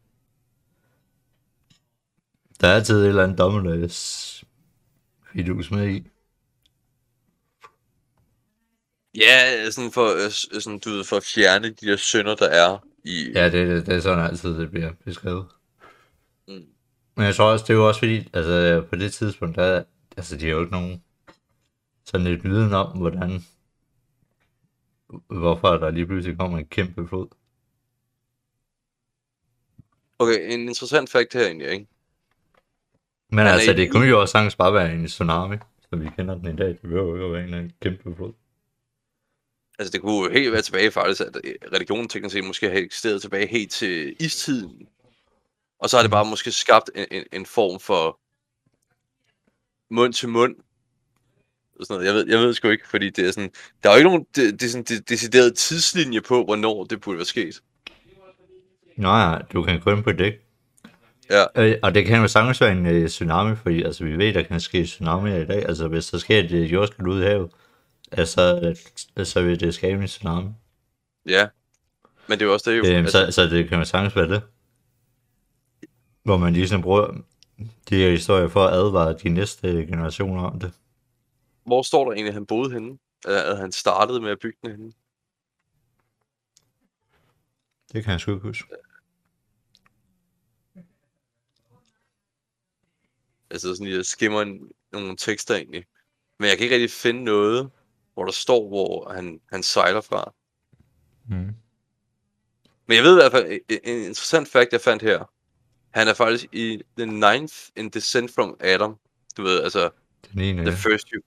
Der 2.61 2.69
er 2.69 2.75
altid 2.75 3.03
et 3.03 3.09
eller 3.09 3.23
andet 3.25 3.39
dommedags 3.39 4.45
fidus 5.33 5.71
med 5.71 5.89
i. 5.95 6.07
Ja, 9.15 9.71
sådan 9.71 9.93
for, 9.93 10.31
sådan, 10.61 10.79
du 10.79 10.91
ved, 10.91 11.05
for 11.05 11.17
at 11.17 11.25
fjerne 11.35 11.69
de 11.71 11.87
der 11.87 11.97
synder, 11.97 12.35
der 12.35 12.49
er 12.49 12.87
i... 13.05 13.33
Ja, 13.35 13.45
det, 13.45 13.69
det, 13.69 13.87
det 13.87 13.95
er 13.95 14.01
sådan 14.01 14.25
altid, 14.25 14.59
det 14.59 14.71
bliver 14.71 14.93
beskrevet. 15.05 15.47
Mm. 16.49 16.65
Men 17.17 17.27
jeg 17.27 17.35
tror 17.35 17.53
også, 17.53 17.63
det 17.63 17.71
er 17.71 17.75
jo 17.75 17.89
også 17.89 17.99
fordi, 17.99 18.29
altså 18.33 18.85
på 18.91 18.97
det 18.97 19.13
tidspunkt, 19.13 19.57
der, 19.57 19.85
altså 20.17 20.37
de 20.37 20.45
har 20.45 20.53
jo 20.53 20.61
ikke 20.61 20.73
nogen 20.73 21.03
sådan 22.05 22.27
lidt 22.27 22.45
viden 22.45 22.73
om, 22.73 22.99
hvordan, 22.99 23.45
hvorfor 25.27 25.69
der 25.69 25.91
lige 25.91 26.07
pludselig 26.07 26.39
kommer 26.39 26.59
en 26.59 26.67
kæmpe 26.67 27.09
flod. 27.09 27.29
Okay, 30.23 30.53
en 30.53 30.61
interessant 30.61 31.11
fakt 31.11 31.33
her 31.33 31.47
egentlig, 31.47 31.69
ikke? 31.69 31.87
Men 33.31 33.39
Han 33.39 33.55
altså, 33.55 33.73
det 33.73 33.91
kunne 33.91 34.09
jo 34.09 34.21
også 34.21 34.33
sagtens 34.33 34.57
bare 34.57 34.75
være 34.75 34.93
en 34.95 35.07
tsunami, 35.07 35.57
som 35.91 36.05
vi 36.05 36.09
kender 36.17 36.35
den 36.35 36.55
i 36.55 36.57
dag. 36.57 36.69
Det 36.69 36.81
behøver 36.81 37.07
jo 37.07 37.15
ikke 37.15 37.33
være 37.33 37.41
en 37.41 37.45
eller 37.45 37.59
anden 37.59 37.73
kæmpe 37.83 38.17
flod. 38.17 38.33
Altså, 39.79 39.93
det 39.93 40.01
kunne 40.01 40.25
jo 40.25 40.33
helt 40.33 40.53
være 40.53 40.63
tilbage 40.63 40.91
faktisk, 40.91 41.21
at 41.21 41.37
øh, 41.45 41.55
religionen 41.73 42.09
teknisk 42.09 42.33
set 42.33 42.45
måske 42.45 42.71
har 42.71 42.77
eksisteret 42.77 43.23
tilbage 43.23 43.47
helt 43.47 43.71
til 43.71 44.17
istiden. 44.21 44.89
Og 45.79 45.91
så 45.91 45.97
har 45.97 46.03
det 46.03 46.11
bare 46.11 46.25
måske 46.25 46.53
skabt 46.53 46.91
en, 46.95 47.07
en, 47.11 47.25
en 47.33 47.47
form 47.47 47.81
for 47.81 48.21
mund 49.95 50.13
til 50.13 50.29
mund. 50.29 50.57
Og 51.81 51.87
sådan 51.87 51.95
noget. 51.95 52.07
Jeg 52.07 52.15
ved, 52.15 52.29
jeg 52.29 52.39
ved 52.39 52.55
sgu 52.55 52.69
ikke, 52.69 52.89
fordi 52.89 53.11
det 53.11 53.29
er 53.29 53.33
sådan, 53.33 53.51
der 53.83 53.89
er 53.89 53.95
jo 53.95 53.99
ikke 53.99 54.11
nogen 54.11 54.27
det, 54.37 54.61
det 54.61 54.67
er 54.67 54.71
sådan, 54.71 54.85
det, 54.85 55.09
decideret 55.09 55.57
tidslinje 55.57 56.21
på, 56.21 56.45
hvornår 56.45 56.85
det 56.85 57.01
burde 57.01 57.19
være 57.19 57.27
sket. 57.27 57.63
Nej, 58.97 59.43
du 59.53 59.63
kan 59.63 59.75
ind 59.75 60.03
på 60.03 60.13
det. 60.13 60.35
Ja. 61.31 61.45
Øh, 61.57 61.79
og 61.83 61.95
det 61.95 62.07
kan 62.07 62.21
jo 62.21 62.29
sagtens 62.29 62.61
være 62.61 62.73
en 62.73 62.87
øh, 62.87 63.09
tsunami, 63.09 63.57
fordi 63.57 63.83
altså, 63.83 64.05
vi 64.05 64.19
ved, 64.19 64.35
der 64.35 64.43
kan 64.43 64.61
ske 64.61 64.85
tsunami 64.85 65.41
i 65.41 65.45
dag. 65.45 65.69
Altså, 65.69 65.89
hvis 65.89 66.11
der 66.11 66.19
sker 66.19 66.39
et 66.39 66.53
øh, 66.53 66.73
jordskred 66.73 67.07
ud 67.07 67.21
i 67.21 67.25
havet, 67.25 67.51
altså, 68.13 68.75
øh, 69.17 69.27
så 69.27 69.43
vil 69.43 69.61
det 69.61 69.75
skabe 69.75 70.01
en 70.03 70.07
tsunami. 70.07 70.49
Ja. 71.29 71.49
Men 72.27 72.39
det 72.39 72.43
er 72.43 72.47
jo 72.47 72.53
også 72.53 72.71
det 72.71 72.79
jo. 72.79 72.85
Øh, 72.87 72.99
altså, 72.99 73.27
så, 73.27 73.33
så 73.33 73.43
det 73.43 73.69
kan 73.69 73.79
jo 73.79 73.85
sagtens 73.85 74.17
være 74.17 74.29
det. 74.29 74.43
Hvor 76.23 76.37
man 76.37 76.53
ligesom 76.53 76.83
bruger 76.83 77.07
de 77.91 77.97
her 77.97 78.11
historier 78.11 78.49
for 78.49 78.65
at 78.65 78.75
advare 78.75 79.17
de 79.23 79.29
næste 79.29 79.69
generationer 79.69 80.43
om 80.43 80.61
det. 80.61 80.73
Hvor 81.67 81.83
står 81.83 82.05
der 82.05 82.13
egentlig, 82.13 82.29
at 82.29 82.35
han 82.35 82.47
boede 82.47 82.73
henne? 82.73 82.99
At 83.25 83.35
at 83.35 83.59
han 83.59 83.73
startede 83.73 84.21
med 84.21 84.31
at 84.31 84.39
bygge 84.43 84.59
den 84.63 84.71
henne? 84.71 84.93
Det 87.93 88.05
kan 88.05 88.13
jeg 88.13 88.21
sgu 88.21 88.33
ikke 88.33 88.47
huske. 88.47 88.75
Altså 93.51 93.75
sådan, 93.75 93.93
jeg 93.93 94.07
skimmer 94.07 94.43
en, 94.43 94.71
nogle 94.93 95.17
tekster 95.17 95.55
egentlig. 95.55 95.85
Men 96.39 96.49
jeg 96.49 96.57
kan 96.57 96.65
ikke 96.65 96.75
rigtig 96.75 96.91
finde 96.91 97.25
noget. 97.25 97.71
hvor 98.15 98.25
der 98.25 98.33
står, 98.33 98.69
hvor 98.69 99.13
han, 99.13 99.41
han 99.53 99.63
sejler 99.63 100.01
fra. 100.01 100.35
Mm. 101.29 101.55
Men 102.87 102.97
jeg 102.97 103.05
ved 103.05 103.13
i 103.13 103.21
hvert 103.21 103.33
fald, 103.33 103.61
en, 103.69 103.99
interessant 103.99 104.49
fact, 104.49 104.73
jeg 104.73 104.81
fandt 104.81 105.03
her. 105.03 105.31
Han 105.91 106.09
er 106.09 106.15
faktisk 106.15 106.55
i 106.55 106.83
the 106.99 107.07
ninth 107.07 107.55
in 107.77 107.89
Descent 107.89 108.35
from 108.35 108.57
Adam. 108.61 108.99
Du 109.37 109.43
ved, 109.43 109.63
altså, 109.63 109.91
Den 110.33 110.41
ene, 110.41 110.65
the 110.65 110.77
first 110.77 111.09
you. 111.09 111.23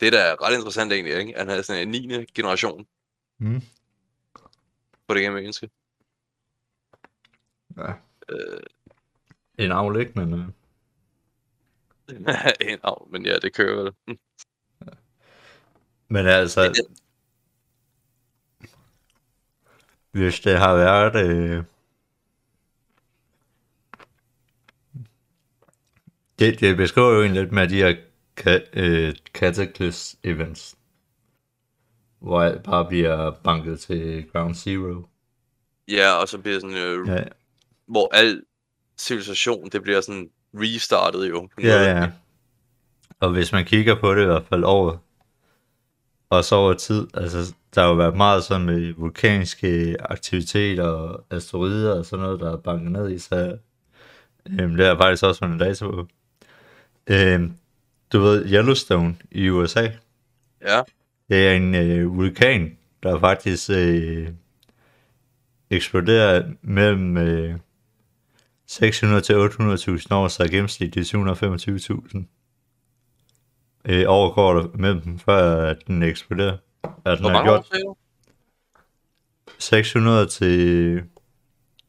Det 0.00 0.06
er 0.06 0.10
da 0.10 0.34
ret 0.34 0.54
interessant 0.54 0.92
egentlig, 0.92 1.14
ikke? 1.14 1.34
Han 1.36 1.50
er 1.50 1.62
sådan 1.62 1.94
en 1.94 2.02
9. 2.02 2.24
generation 2.34 2.86
mm. 3.38 3.62
På 5.08 5.14
det 5.14 5.22
gamle 5.22 5.40
menneske. 5.40 5.70
ja. 7.76 7.92
Øh, 8.28 8.60
en 9.58 9.72
avl, 9.72 10.00
ikke? 10.00 10.12
Men, 10.16 10.34
øh, 10.34 10.48
en 12.70 12.78
av, 12.82 13.08
men 13.10 13.26
ja, 13.26 13.38
det 13.38 13.54
kører 13.54 13.82
vel. 13.82 13.92
Mm. 14.06 14.18
men 16.08 16.26
altså, 16.26 16.82
hvis 20.10 20.40
det 20.40 20.58
har 20.58 20.74
været... 20.74 21.26
Øh, 21.26 21.64
det, 26.38 26.60
det 26.60 26.76
beskriver 26.76 27.12
jo 27.12 27.20
egentlig 27.20 27.42
lidt 27.42 27.52
med 27.52 27.68
de 27.68 27.76
her 27.76 27.96
ka- 28.40 28.70
øh, 28.72 29.14
Cataclysm 29.34 30.18
events, 30.24 30.76
hvor 32.26 32.42
alt 32.42 32.62
bare 32.62 32.84
bliver 32.88 33.30
banket 33.30 33.80
til 33.80 34.24
ground 34.32 34.54
zero. 34.54 35.02
Ja, 35.88 36.12
og 36.12 36.28
så 36.28 36.38
bliver 36.38 36.60
sådan, 36.60 36.76
øh, 36.76 37.08
Ja, 37.08 37.22
hvor 37.86 38.14
al 38.14 38.42
civilisation, 38.98 39.68
det 39.68 39.82
bliver 39.82 40.00
sådan 40.00 40.30
restartet 40.54 41.28
jo. 41.28 41.40
en 41.40 41.50
ja, 41.62 41.82
ja. 41.82 42.10
Og 43.20 43.30
hvis 43.30 43.52
man 43.52 43.64
kigger 43.64 44.00
på 44.00 44.14
det 44.14 44.22
i 44.22 44.26
hvert 44.26 44.44
fald 44.48 44.64
over, 44.64 44.96
og 46.30 46.44
så 46.44 46.54
over 46.54 46.74
tid, 46.74 47.06
altså 47.14 47.54
der 47.74 47.80
har 47.80 47.88
jo 47.88 47.94
været 47.94 48.16
meget 48.16 48.44
sådan 48.44 48.66
med 48.66 48.92
vulkanske 48.94 49.96
aktiviteter 50.00 50.84
og 50.84 51.24
asteroider 51.30 51.98
og 51.98 52.06
sådan 52.06 52.24
noget, 52.24 52.40
der 52.40 52.52
er 52.52 52.56
banket 52.56 52.92
ned 52.92 53.10
i, 53.10 53.18
så 53.18 53.58
øhm, 54.60 54.76
det 54.76 54.86
er 54.86 54.96
faktisk 54.96 55.22
også 55.24 55.38
fundet 55.38 55.60
data 55.60 55.84
på. 55.84 56.06
Øhm, 57.06 57.56
du 58.12 58.20
ved, 58.20 58.52
Yellowstone 58.52 59.16
i 59.30 59.48
USA, 59.48 59.88
Ja, 60.62 60.82
det 61.28 61.48
er 61.48 61.52
en 61.52 61.74
øh, 61.74 62.16
vulkan, 62.16 62.78
der 63.02 63.20
faktisk 63.20 63.70
øh, 63.70 64.28
eksploderer 65.70 66.52
mellem 66.62 67.16
øh, 67.16 67.58
600 68.66 69.20
til 69.20 69.32
800.000 69.32 70.06
år, 70.10 70.28
så 70.28 70.48
gennemsnitligt 70.50 71.14
725.000 71.14 72.22
øh, 73.84 74.04
år 74.08 74.34
går 74.34 74.54
der 74.54 74.68
mellem 74.74 75.00
dem, 75.00 75.18
før 75.18 75.70
at 75.70 75.86
den 75.86 76.02
eksploderer. 76.02 76.56
At 76.84 76.90
den 77.04 77.20
hvor 77.20 77.30
mange 77.32 77.50
år 77.50 77.54
gjort 77.54 77.66
sagde 77.66 77.84
du? 77.84 77.96
600 79.58 80.26
til 80.26 81.02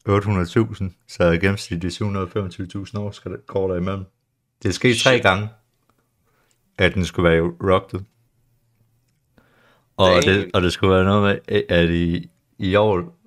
800.000, 0.08 1.04
så 1.08 1.38
gennemsnitligt 1.40 2.02
725.000 2.02 2.98
år 2.98 3.46
går 3.46 3.68
der 3.68 3.76
imellem. 3.76 4.04
Det 4.62 4.68
er 4.68 4.72
sket 4.72 4.96
tre 4.96 5.20
gange, 5.20 5.48
at 6.78 6.94
den 6.94 7.04
skulle 7.04 7.30
være 7.30 7.40
rocket. 7.42 8.04
Og 9.98 10.22
det, 10.24 10.50
og 10.54 10.62
det 10.62 10.72
skulle 10.72 10.94
være 10.94 11.04
noget 11.04 11.22
med, 11.48 11.62
at 11.68 11.90
i, 11.90 12.30
i 12.58 12.74
år, 12.74 13.18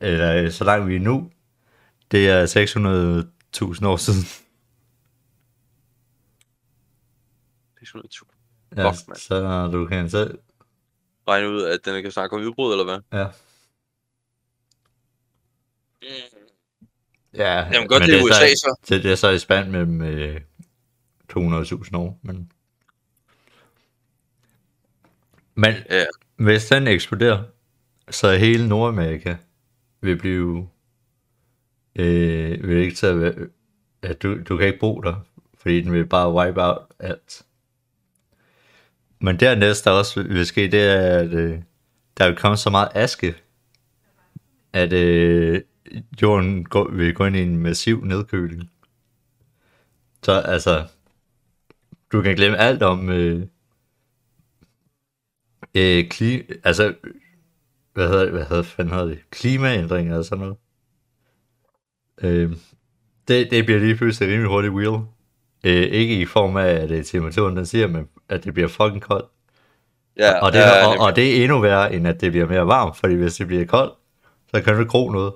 eller 0.00 0.50
så 0.50 0.64
langt 0.64 0.88
vi 0.88 0.96
er 0.96 1.00
nu, 1.00 1.30
det 2.10 2.28
er 2.28 2.46
600.000 3.80 3.86
år 3.86 3.96
siden. 3.96 4.20
600.000. 7.82 8.76
Ja, 8.76 8.90
Fuck, 8.90 9.16
så 9.18 9.66
du 9.72 9.86
kan 9.86 10.10
selv, 10.10 10.38
Regne 11.28 11.48
ud, 11.50 11.62
at 11.62 11.80
den 11.84 12.02
kan 12.02 12.10
snakke 12.12 12.36
om 12.36 12.42
udbrud, 12.42 12.72
eller 12.72 12.84
hvad? 12.84 13.20
ja. 13.20 13.26
Mm. 16.02 16.08
Ja, 17.34 17.58
Jamen 17.72 17.88
godt, 17.88 18.02
men 18.02 18.08
det 18.10 18.16
er 18.16 18.20
så- 18.20 18.24
USA 18.26 18.46
så. 18.54 18.76
Det, 18.88 19.02
det 19.02 19.12
er 19.12 19.16
så 19.16 19.28
i 19.30 19.38
spand 19.38 19.70
mellem 19.70 20.02
øh, 20.02 20.40
200.000 21.32 21.96
år, 21.96 22.18
men... 22.22 22.52
Men 25.60 25.74
Ja. 25.90 26.04
hvis 26.36 26.66
den 26.66 26.86
eksploderer, 26.86 27.42
så 28.10 28.32
hele 28.36 28.68
Nordamerika 28.68 29.36
vil 30.00 30.16
blive... 30.16 30.68
Øh, 31.96 32.68
vil 32.68 32.76
ikke 32.76 33.20
være, 33.20 33.34
at 34.02 34.22
du, 34.22 34.42
du 34.42 34.56
kan 34.56 34.66
ikke 34.66 34.78
bo 34.78 35.00
der, 35.00 35.26
fordi 35.54 35.80
den 35.80 35.92
vil 35.92 36.06
bare 36.06 36.34
wipe 36.34 36.62
out 36.62 36.78
alt. 36.98 37.42
Men 39.18 39.40
dernæst 39.40 39.84
der 39.84 39.90
også 39.90 40.22
vil 40.22 40.46
ske, 40.46 40.70
det 40.70 40.80
er, 40.80 41.18
at 41.18 41.30
øh, 41.30 41.58
der 42.18 42.26
vil 42.28 42.36
komme 42.36 42.56
så 42.56 42.70
meget 42.70 42.88
aske, 42.94 43.34
at 44.72 44.92
øh, 44.92 45.62
jorden 46.22 46.64
går, 46.64 46.90
vil 46.90 47.14
gå 47.14 47.24
ind 47.24 47.36
i 47.36 47.42
en 47.42 47.58
massiv 47.58 48.04
nedkøling. 48.04 48.70
Så 50.22 50.32
altså, 50.32 50.86
du 52.12 52.22
kan 52.22 52.36
glemme 52.36 52.58
alt 52.58 52.82
om 52.82 53.10
øh, 53.10 53.46
øh, 55.74 56.08
kli, 56.08 56.42
altså, 56.64 56.94
hvad 57.94 58.08
hedder 58.08 58.22
det, 58.22 58.32
hvad 58.32 58.44
hedder, 58.44 58.62
fanden 58.62 58.94
hedder 58.94 59.06
det, 59.08 59.18
klimaændringer 59.30 60.18
og 60.18 60.24
sådan 60.24 60.38
noget. 60.44 60.56
Øh, 62.22 62.56
det, 63.28 63.50
det 63.50 63.64
bliver 63.64 63.80
lige 63.80 63.96
pludselig 63.96 64.28
rimelig 64.32 64.48
hurtigt 64.50 64.74
wheel. 64.74 65.00
Øh, 65.64 65.82
ikke 65.92 66.20
i 66.20 66.26
form 66.26 66.56
af, 66.56 66.68
at 66.68 66.90
øh, 66.90 67.04
temperaturen 67.04 67.56
den 67.56 67.66
siger, 67.66 67.86
men 67.86 68.08
at 68.28 68.44
det 68.44 68.54
bliver 68.54 68.68
fucking 68.68 69.02
koldt. 69.02 69.26
Ja, 70.16 70.40
Og 70.44 70.52
det, 70.52 70.58
ja, 70.58 70.86
og, 70.86 71.06
og 71.06 71.16
det 71.16 71.38
er 71.38 71.42
endnu 71.44 71.60
værre, 71.60 71.94
end 71.94 72.08
at 72.08 72.20
det 72.20 72.32
bliver 72.32 72.46
mere 72.46 72.66
varmt, 72.66 72.96
fordi 72.96 73.14
hvis 73.14 73.34
det 73.34 73.46
bliver 73.46 73.66
koldt, 73.66 73.94
så 74.54 74.62
kan 74.62 74.74
du 74.74 74.80
ikke 74.80 74.90
gro 74.90 75.10
noget. 75.10 75.32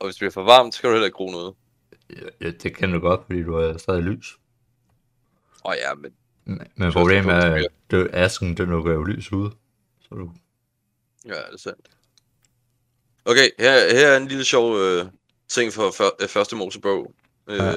og 0.00 0.06
hvis 0.06 0.14
det 0.14 0.20
bliver 0.20 0.30
for 0.30 0.42
varmt, 0.42 0.74
så 0.74 0.80
kan 0.80 0.88
du 0.88 0.94
heller 0.94 1.06
ikke 1.06 1.16
gro 1.16 1.30
noget. 1.30 1.54
Ja, 2.40 2.50
det 2.50 2.76
kan 2.76 2.92
du 2.92 2.98
godt, 2.98 3.20
fordi 3.26 3.42
du 3.42 3.54
er 3.54 3.78
stadig 3.78 4.02
lys. 4.02 4.38
Åh 5.64 5.74
ja, 5.88 5.94
men 5.94 6.12
Men 6.48 6.92
problemet 6.92 7.34
er, 7.34 7.54
at 7.54 7.66
det, 7.90 8.10
asken, 8.12 8.56
den 8.56 8.68
lukker 8.68 8.92
jo 8.92 9.02
lys 9.02 9.32
ud. 9.32 9.50
Så 10.00 10.14
du, 10.14 10.32
ja, 11.24 11.30
det 11.30 11.52
er 11.52 11.58
sandt. 11.58 11.88
Okay, 13.24 13.50
her, 13.58 13.96
her 13.96 14.08
er 14.08 14.16
en 14.16 14.28
lille 14.28 14.44
sjov 14.44 14.78
øh, 14.78 15.06
ting 15.48 15.72
for 15.72 15.90
før, 15.98 16.10
øh, 16.22 16.28
første 16.28 16.56
Mosebog. 16.56 17.14
Øh, 17.48 17.56
Ja. 17.56 17.74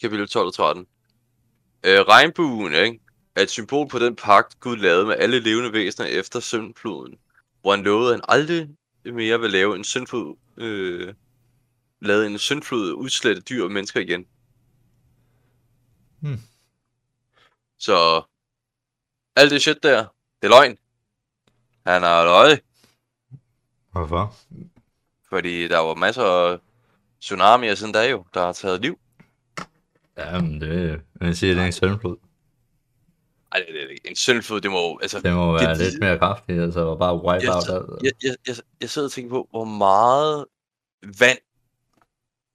Kapitel 0.00 0.28
12 0.28 0.46
og 0.46 0.54
13. 0.54 0.86
Øh, 1.86 2.00
regnbuen, 2.00 2.74
ikke? 2.74 3.00
er 3.36 3.42
et 3.42 3.50
symbol 3.50 3.88
på 3.88 3.98
den 3.98 4.16
pagt, 4.16 4.60
Gud 4.60 4.76
lavede 4.76 5.06
med 5.06 5.14
alle 5.18 5.40
levende 5.40 5.72
væsener 5.72 6.06
efter 6.06 6.40
syndfloden, 6.40 7.14
hvor 7.60 7.70
han 7.70 7.84
lovede, 7.84 8.14
at 8.14 8.14
han 8.14 8.24
aldrig 8.28 8.68
mere 9.04 9.40
vil 9.40 9.50
lave 9.50 9.76
en 9.76 9.84
syndflod, 9.84 10.36
øh, 10.56 11.14
lade 12.00 12.26
en 12.26 12.38
syndflod 12.38 12.92
udslette 12.92 13.42
dyr 13.42 13.64
og 13.64 13.70
mennesker 13.72 14.00
igen. 14.00 14.26
Hmm. 16.20 16.40
Så 17.78 18.22
alt 19.36 19.50
det 19.50 19.62
shit 19.62 19.82
der, 19.82 19.98
det 20.42 20.46
er 20.46 20.48
løgn. 20.48 20.78
Han 21.86 22.02
har 22.02 22.24
løjet, 22.24 22.60
hvorfor? 23.92 24.34
fordi 25.28 25.68
der 25.68 25.78
var 25.78 25.94
masser 25.94 26.22
af 26.24 26.58
tsunamier 27.20 27.74
siden 27.74 27.92
da 27.92 28.10
jo, 28.10 28.24
der 28.34 28.40
har 28.40 28.52
taget 28.52 28.80
liv. 28.80 28.98
Jamen, 30.16 30.60
det, 30.60 31.02
man 31.20 31.34
siger, 31.36 31.54
det 31.54 31.62
er 31.62 31.66
en 31.66 31.72
søndflod. 31.72 32.16
Ej, 33.52 33.58
det, 33.58 33.74
det, 33.74 33.98
en 34.10 34.16
syndflod, 34.16 34.60
det 34.60 34.70
må 34.70 34.98
altså... 35.02 35.20
Det 35.20 35.34
må 35.34 35.52
være 35.52 35.70
det- 35.74 35.78
lidt 35.78 36.00
mere 36.00 36.18
kraftigt, 36.18 36.60
altså 36.60 36.96
bare 36.96 37.14
wipe 37.16 37.44
Jeg, 37.44 37.54
out 37.54 37.68
jeg, 38.02 38.12
jeg, 38.22 38.36
jeg, 38.46 38.56
jeg 38.80 38.90
sidder 38.90 39.08
og 39.08 39.12
tænker 39.12 39.30
på, 39.30 39.46
hvor 39.50 39.64
meget 39.64 40.46
vand 41.20 41.38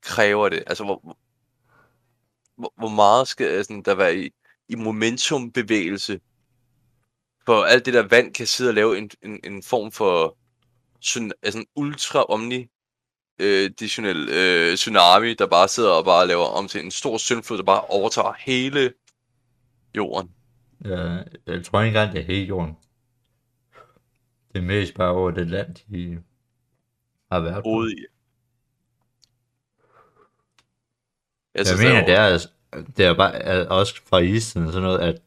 kræver 0.02 0.50
det? 0.50 0.64
Altså, 0.68 0.84
hvor, 0.84 1.18
hvor, 2.56 2.74
hvor 2.78 2.90
meget 2.90 3.28
skal 3.28 3.66
sådan, 3.66 3.82
der 3.82 3.96
være 3.96 4.16
i, 4.18 4.30
i 4.70 4.76
momentumbevægelse, 4.76 6.20
for 7.46 7.64
alt 7.64 7.86
det 7.86 7.94
der 7.94 8.08
vand 8.08 8.34
kan 8.34 8.48
sidde 8.48 8.70
og 8.70 8.74
lave 8.74 8.98
en, 8.98 9.10
en, 9.22 9.40
en 9.44 9.64
form 9.64 9.92
for 9.92 10.38
syn, 11.00 11.32
altså 11.44 11.60
en 11.60 11.66
ultra 11.76 12.24
omni 12.24 12.68
øh, 13.40 13.64
additional, 13.64 14.30
øh, 14.30 14.76
tsunami, 14.76 15.34
der 15.34 15.48
bare 15.48 15.68
sidder 15.68 15.92
og 15.92 16.06
bare 16.06 16.28
laver 16.28 16.46
om 16.46 16.68
til 16.68 16.84
en 16.84 16.92
stor 16.92 17.18
syndflod, 17.18 17.58
der 17.58 17.64
bare 17.64 17.82
overtager 17.82 18.34
hele 18.40 18.94
jorden. 19.96 20.32
Ja, 20.86 21.24
jeg 21.48 21.66
tror 21.66 21.82
ikke 21.82 21.88
engang, 21.88 22.12
det 22.12 22.22
er 22.22 22.26
hele 22.26 22.46
jorden. 22.46 22.78
Det 24.54 24.60
er 24.60 24.62
mest 24.62 24.94
bare 24.94 25.12
over 25.12 25.32
det 25.32 25.48
land, 25.48 25.76
de 25.76 26.24
har 27.32 27.40
været 27.40 27.64
på. 27.64 27.70
Hovedet 27.70 28.00
i. 28.00 28.06
Jeg 31.56 31.68
synes, 31.68 31.82
mener, 31.82 32.02
er 32.02 32.06
det 32.06 32.16
er, 32.16 32.48
det 32.98 33.06
er 33.06 33.14
bare 33.16 33.34
er 33.36 33.70
også 33.70 34.02
fra 34.06 34.18
isen 34.20 34.68
sådan 34.72 34.82
noget, 34.84 35.00
at 35.00 35.22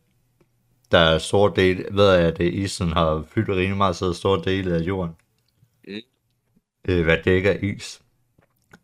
der 0.92 0.98
er 0.98 1.18
store 1.18 1.52
dele, 1.56 1.86
ved 1.92 2.12
jeg, 2.14 2.22
at 2.28 2.40
isen 2.40 2.92
har 2.92 3.24
fyldt 3.28 3.48
rimelig 3.48 3.76
meget, 3.76 3.96
så 3.96 4.04
er 4.04 4.08
der 4.08 4.14
store 4.14 4.42
dele 4.44 4.74
af 4.76 4.80
jorden, 4.80 5.16
Mm. 5.88 6.00
øh, 6.88 7.04
hvad 7.04 7.18
dækker 7.24 7.52
is. 7.52 8.02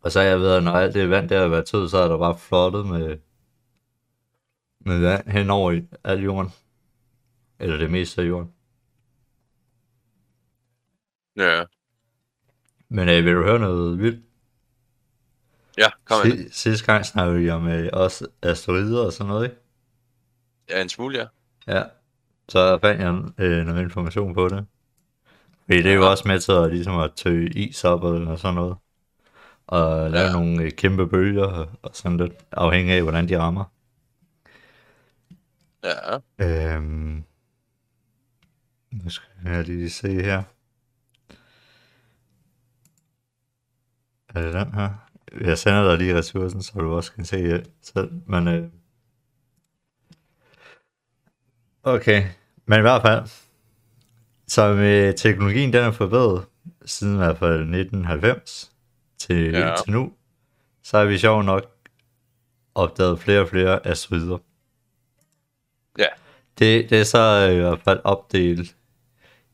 Og 0.01 0.11
så 0.11 0.19
er 0.19 0.23
jeg 0.23 0.39
ved, 0.39 0.51
at 0.55 0.63
når 0.63 0.71
alt 0.71 0.93
det 0.93 1.09
vand 1.09 1.29
der 1.29 1.41
har 1.41 1.47
været 1.47 1.65
tød, 1.65 1.89
så 1.89 1.97
er 1.97 2.07
der 2.07 2.17
bare 2.17 2.37
flottet 2.37 2.85
med, 2.85 3.17
med 4.79 4.99
vand 4.99 5.27
hen 5.29 5.49
over 5.49 5.81
al 6.03 6.23
jorden. 6.23 6.51
eller 7.59 7.77
det 7.77 7.91
meste 7.91 8.21
af 8.21 8.27
jorden. 8.27 8.51
Ja, 11.37 11.63
Men 12.89 13.09
øh, 13.09 13.25
vil 13.25 13.33
du 13.33 13.43
høre 13.43 13.59
noget 13.59 13.99
vildt? 13.99 14.25
Ja 15.77 15.87
kom 16.05 16.27
med 16.27 16.37
det. 16.37 16.53
Si- 16.53 16.61
sidste 16.61 16.85
gang 16.85 17.05
snakkede 17.05 17.39
vi 17.39 17.49
om 17.49 17.67
øh, 17.67 17.89
også 17.93 18.27
asteroider 18.41 19.05
og 19.05 19.13
sådan 19.13 19.27
noget, 19.27 19.43
ikke? 19.45 19.55
Ja, 20.69 20.81
en 20.81 20.89
smule, 20.89 21.19
ja. 21.19 21.25
Ja. 21.77 21.83
Så 22.49 22.79
fandt 22.81 23.01
jeg 23.01 23.45
øh, 23.45 23.65
noget 23.65 23.81
information 23.81 24.33
på 24.33 24.47
det. 24.49 24.65
Fordi 25.65 25.81
det 25.81 25.91
er 25.91 25.95
jo 25.95 26.09
også 26.11 26.27
med 26.27 26.39
til 26.39 26.51
at, 26.51 26.71
ligesom 26.71 26.99
at 26.99 27.11
tøge 27.15 27.49
is 27.49 27.83
op 27.83 28.03
og 28.03 28.39
sådan 28.39 28.55
noget. 28.55 28.75
Og 29.67 30.11
lave 30.11 30.25
Ja. 30.25 30.31
nogle 30.31 30.63
øh, 30.63 30.71
kæmpe 30.71 31.07
bølger 31.07 31.43
og, 31.45 31.69
og 31.81 31.89
sådan 31.93 32.17
lidt, 32.17 32.33
afhængig 32.51 32.93
af 32.95 33.01
hvordan 33.03 33.27
de 33.29 33.39
rammer. 33.39 33.63
Ja, 35.83 36.17
Øhm, 36.75 37.23
nu 38.91 39.09
skal 39.09 39.29
jeg 39.45 39.63
lige 39.67 39.89
se 39.89 40.07
her. 40.23 40.43
Er 44.35 44.41
det 44.41 44.53
den 44.53 44.73
her? 44.73 44.89
Jeg 45.41 45.57
sender 45.57 45.89
dig 45.89 45.97
lige 45.97 46.17
ressourcen, 46.17 46.61
så 46.63 46.71
du 46.79 46.93
også 46.93 47.13
kan 47.13 47.25
se 47.25 47.43
det 47.43 47.69
selv. 47.81 48.11
Men, 48.27 48.47
øh... 48.47 48.69
Okay, 51.83 52.23
men 52.65 52.77
i 52.79 52.81
hvert 52.81 53.01
fald, 53.01 53.23
så 54.47 54.73
med 54.73 55.13
teknologien, 55.13 55.73
den 55.73 55.83
er 55.83 55.91
forbedret 55.91 56.45
siden 56.85 57.13
i 57.13 57.17
hvert 57.17 57.37
fald 57.37 57.59
1990 57.59 58.71
til, 59.17 59.51
Ja. 59.51 59.75
til 59.83 59.91
nu, 59.93 60.13
så 60.83 60.97
har 60.97 61.05
vi 61.05 61.17
sjov 61.17 61.43
nok 61.43 61.65
opdaget 62.75 63.19
flere 63.19 63.39
og 63.41 63.47
flere 63.47 63.87
asteroider. 63.87 64.37
ja. 65.97 66.07
Det, 66.59 66.89
det 66.89 66.99
er 66.99 67.03
så 67.03 67.49
i 67.51 67.57
hvert 67.57 67.79
fald 67.79 67.99
opdelt 68.03 68.75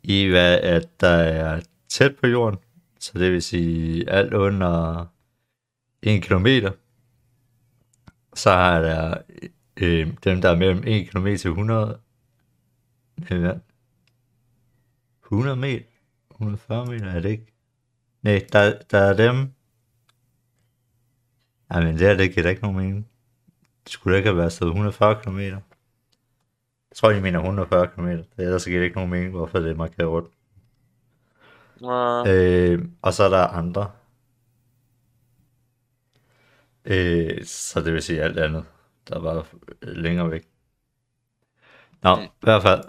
i, 0.04 0.26
hvad 0.28 0.60
at 0.60 1.02
der 1.02 1.08
er 1.18 1.62
tæt 1.90 2.16
på 2.16 2.28
jorden, 2.28 2.60
så 3.00 3.20
det 3.20 3.32
vil 3.32 3.42
sige 3.42 4.10
alt 4.10 4.34
under 4.34 5.06
1 6.02 6.24
kilometer. 6.24 6.72
Så 8.34 8.52
har 8.52 8.82
der 8.82 9.18
øh, 9.78 10.14
dem, 10.24 10.42
der 10.42 10.50
er 10.50 10.56
mellem 10.56 10.84
1 10.88 11.10
km 11.10 11.26
til 11.36 11.50
100, 11.50 12.00
øh, 13.32 13.50
100 15.24 15.56
meter, 15.56 15.86
140 16.32 16.86
meter, 16.86 17.06
er 17.06 17.20
det 17.20 17.30
ikke? 17.30 17.54
Nej, 18.22 18.46
der, 18.54 18.82
der 18.92 18.98
er 19.00 19.14
dem. 19.14 19.54
Ej, 21.70 21.84
men 21.84 21.94
det 21.94 22.02
her, 22.02 22.18
det 22.18 22.34
giver 22.34 22.44
da 22.44 22.50
ikke 22.50 22.62
nogen 22.62 22.78
mening. 22.78 23.08
Det 23.84 23.92
skulle 23.92 24.14
da 24.14 24.18
ikke 24.18 24.30
have 24.30 24.38
været 24.38 24.54
stået 24.54 24.70
140 24.70 25.22
km. 25.24 25.40
Jeg 25.40 25.62
tror, 26.96 27.12
de 27.12 27.22
mener 27.22 27.40
140 27.40 27.88
km. 27.88 28.08
Ellers 28.38 28.66
giver 28.66 28.80
det 28.80 28.86
ikke 28.86 28.96
nogen 28.96 29.12
mening, 29.12 29.32
hvorfor 29.32 29.60
det 29.60 29.72
er 29.72 29.76
markeret 29.76 30.10
rundt. 30.10 30.30
Uh, 31.82 32.28
Øh, 32.28 32.86
og 33.02 33.14
så 33.14 33.24
er 33.24 33.30
der 33.30 33.48
andre. 33.48 33.92
Øh, 36.86 37.46
så 37.46 37.82
det 37.82 37.94
vil 37.94 38.02
sige 38.04 38.22
alt 38.22 38.40
andet, 38.40 38.66
der 39.10 39.20
var 39.20 39.48
længere 39.82 40.32
væk. 40.32 40.44
Nå, 42.04 42.16
Mm. 42.16 42.22
i 42.22 42.28
hvert 42.42 42.62
fald. 42.62 42.84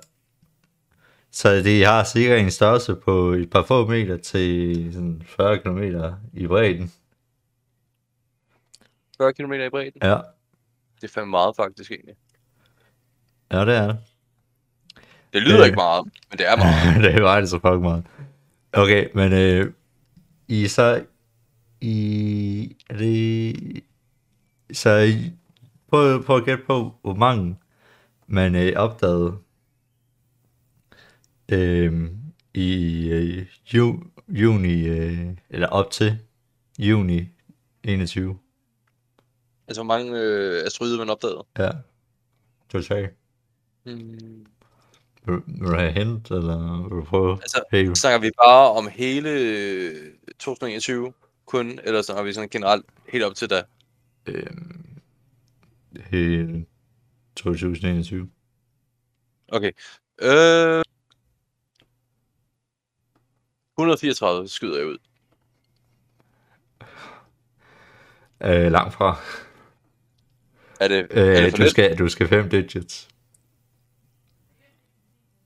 Så 1.33 1.57
de 1.63 1.83
har 1.85 2.05
cirka 2.05 2.39
en 2.39 2.51
størrelse 2.51 2.95
på 2.97 3.33
et 3.33 3.51
par 3.51 3.63
få 3.63 3.87
meter 3.87 4.17
til 4.17 4.91
sådan 4.93 5.23
40 5.27 5.59
km 5.59 5.79
i 6.33 6.47
bredden. 6.47 6.93
40 9.19 9.33
km 9.33 9.53
i 9.53 9.69
bredden. 9.71 10.01
Ja, 10.03 10.19
Det 11.01 11.05
er 11.05 11.09
fandme 11.09 11.31
meget, 11.31 11.57
faktisk, 11.57 11.91
egentlig. 11.93 12.15
ja 13.53 13.65
det 13.65 13.77
er 13.77 13.87
det. 13.87 13.99
Det 15.33 15.43
lyder 15.43 15.61
Øh. 15.61 15.67
ikke 15.67 15.77
meget, 15.77 16.05
men 16.31 16.39
det 16.39 16.49
er 16.49 16.57
meget. 16.57 17.05
det 17.15 17.23
var 17.23 17.41
det 17.41 17.49
så 17.49 17.57
fucking 17.59 17.83
meget. 17.83 18.07
Okay, 18.73 19.09
men 19.15 19.33
øh, 19.33 19.73
I 20.49 20.69
så 20.69 21.05
i 21.81 22.77
er 22.91 22.97
det 22.97 23.83
så 24.73 25.15
prøv, 25.89 26.25
prøv 26.25 26.37
at 26.37 26.45
gætte 26.45 26.65
på 26.67 26.95
hvor 27.03 27.15
mange 27.15 27.57
man 28.27 28.55
øh, 28.55 28.73
opdagede 28.77 29.39
øh, 31.53 32.11
i 32.55 33.09
øh, 33.09 33.47
ju, 33.75 34.03
juni 34.29 34.89
øh, 34.89 35.37
eller 35.51 35.69
op 35.69 35.91
til 35.91 36.19
juni 36.79 37.29
21. 37.85 38.39
altså, 39.69 39.83
hvor 39.83 39.95
mange 39.95 40.21
øh, 40.21 40.67
asteroider 40.67 40.99
man 40.99 41.11
opdagede. 41.11 41.45
Ja. 41.59 41.71
Totalt. 42.69 43.11
Hmm. 43.85 44.47
Vil, 45.27 45.61
du 45.61 45.75
have 45.75 45.93
hent, 45.93 46.31
eller 46.31 46.83
vil 46.83 46.91
du 46.91 47.05
prøve? 47.05 47.33
Altså, 47.33 47.63
Hey, 47.71 47.91
Snakker 47.95 48.19
vi 48.19 48.31
bare 48.45 48.71
om 48.71 48.89
hele 48.89 49.31
øh, 49.31 50.13
2021 50.39 51.13
kun, 51.51 51.81
eller 51.85 52.03
snakker 52.03 52.25
vi 52.25 52.33
sådan 52.33 52.49
generelt 52.49 52.87
helt 53.09 53.25
op 53.25 53.35
til 53.35 53.51
da? 53.51 53.63
øh, 54.27 54.47
hele 56.01 56.67
2021. 57.37 58.31
Okay. 59.49 59.73
Øh... 60.23 60.83
134 63.79 64.49
skyder 64.49 64.77
jeg 64.79 64.87
ud. 64.87 64.99
Øh, 68.43 68.73
langt 68.73 68.95
fra. 68.95 69.17
Er 70.81 70.89
det, 70.89 71.07
er 71.11 71.11
Øh, 71.11 71.43
det 71.43 71.51
for 71.51 71.57
du, 71.57 71.63
lidt? 71.63 71.71
skal, 71.71 71.99
du 71.99 72.09
skal 72.09 72.29
fem 72.29 72.49
digits. 72.51 73.09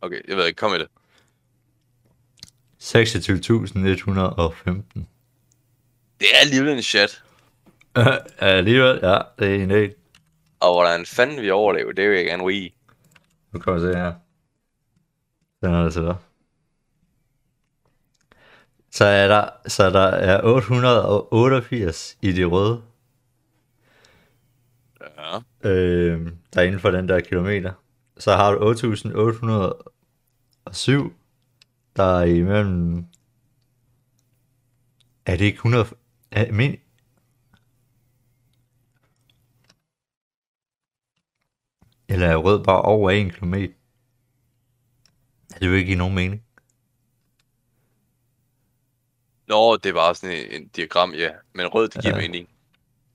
Okay, 0.00 0.20
jeg 0.28 0.36
ved 0.36 0.46
ikke, 0.46 0.58
kom 0.58 0.70
med 0.70 0.78
det. 0.78 0.88
26.115. 2.82 5.04
Det 6.20 6.26
er 6.34 6.38
alligevel 6.40 6.72
en 6.76 6.82
chat. 6.82 7.22
Alligevel, 8.38 9.00
ja, 9.02 9.18
det 9.38 9.56
er 9.56 9.62
en 9.62 9.70
del. 9.70 9.94
Og 10.60 10.74
hvordan 10.74 11.06
fanden 11.06 11.42
vi 11.42 11.50
overlever, 11.50 11.92
det 11.92 12.02
er 12.04 12.08
jo 12.08 12.12
ikke 12.12 12.32
en 12.34 12.40
Wii. 12.40 12.74
Nu 13.52 13.60
kommer 13.60 13.86
jeg 13.86 13.94
se 13.94 13.98
her. 14.00 14.12
Den 15.62 15.74
er 15.74 15.84
det 15.84 15.92
til 15.92 16.02
dig. 16.02 16.16
Så 18.90 19.04
er 19.04 19.28
der, 19.28 19.48
så 19.68 19.90
der 19.90 20.00
er 20.06 20.40
888 20.44 22.18
i 22.22 22.32
det 22.32 22.50
røde, 22.50 22.82
Ja. 25.00 25.36
øh, 25.70 26.26
der 26.54 26.60
er 26.60 26.64
inden 26.64 26.80
for 26.80 26.90
den 26.90 27.08
der 27.08 27.20
kilometer. 27.20 27.72
Så 28.18 28.32
har 28.32 28.52
du 28.52 28.58
8807, 28.68 31.12
der 31.96 32.04
er 32.20 32.24
imellem... 32.24 33.06
Er 35.26 35.36
det 35.36 35.44
ikke 35.44 35.56
100... 35.56 35.84
Er, 36.30 36.52
men, 36.52 36.76
eller 42.08 42.26
er 42.26 42.36
rød 42.36 42.64
bare 42.64 42.82
over 42.82 43.10
1 43.10 43.32
km? 43.34 43.54
Det 45.60 45.70
vil 45.70 45.78
ikke 45.78 45.86
give 45.86 45.98
nogen 45.98 46.14
mening. 46.14 46.44
Nå, 49.48 49.76
det 49.76 49.94
var 49.94 50.12
sådan 50.12 50.36
en, 50.36 50.62
en 50.62 50.68
diagram, 50.68 51.14
ja. 51.14 51.30
Men 51.52 51.66
rød, 51.66 51.88
det 51.88 52.02
giver 52.02 52.14
Ja. 52.16 52.20
mening. 52.20 52.48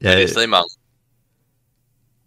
Ja, 0.02 0.08
Men 0.10 0.18
det 0.18 0.24
er 0.24 0.28
stadig 0.28 0.50
mange. 0.50 0.70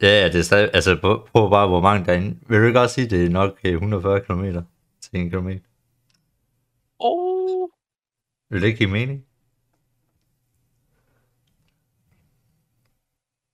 Ja, 0.02 0.08
ja, 0.20 0.28
det 0.28 0.38
er 0.38 0.42
stadig, 0.42 0.70
altså 0.74 0.98
prøv, 1.00 1.28
prøv 1.28 1.50
bare, 1.50 1.68
hvor 1.68 1.80
mange 1.80 2.06
der 2.06 2.12
er 2.12 2.16
inde. 2.16 2.40
Vil 2.48 2.60
du 2.60 2.66
ikke 2.66 2.80
også 2.80 2.94
sige, 2.94 3.10
det 3.10 3.24
er 3.24 3.30
nok 3.30 3.60
øh, 3.64 3.72
140 3.72 4.20
km 4.20 4.44
til 5.00 5.26
1 5.26 5.32
km? 5.32 5.50
Oh. 6.98 7.68
Vil 8.50 8.62
det 8.62 8.66
ikke 8.66 8.78
give 8.78 8.90
mening? 8.90 9.26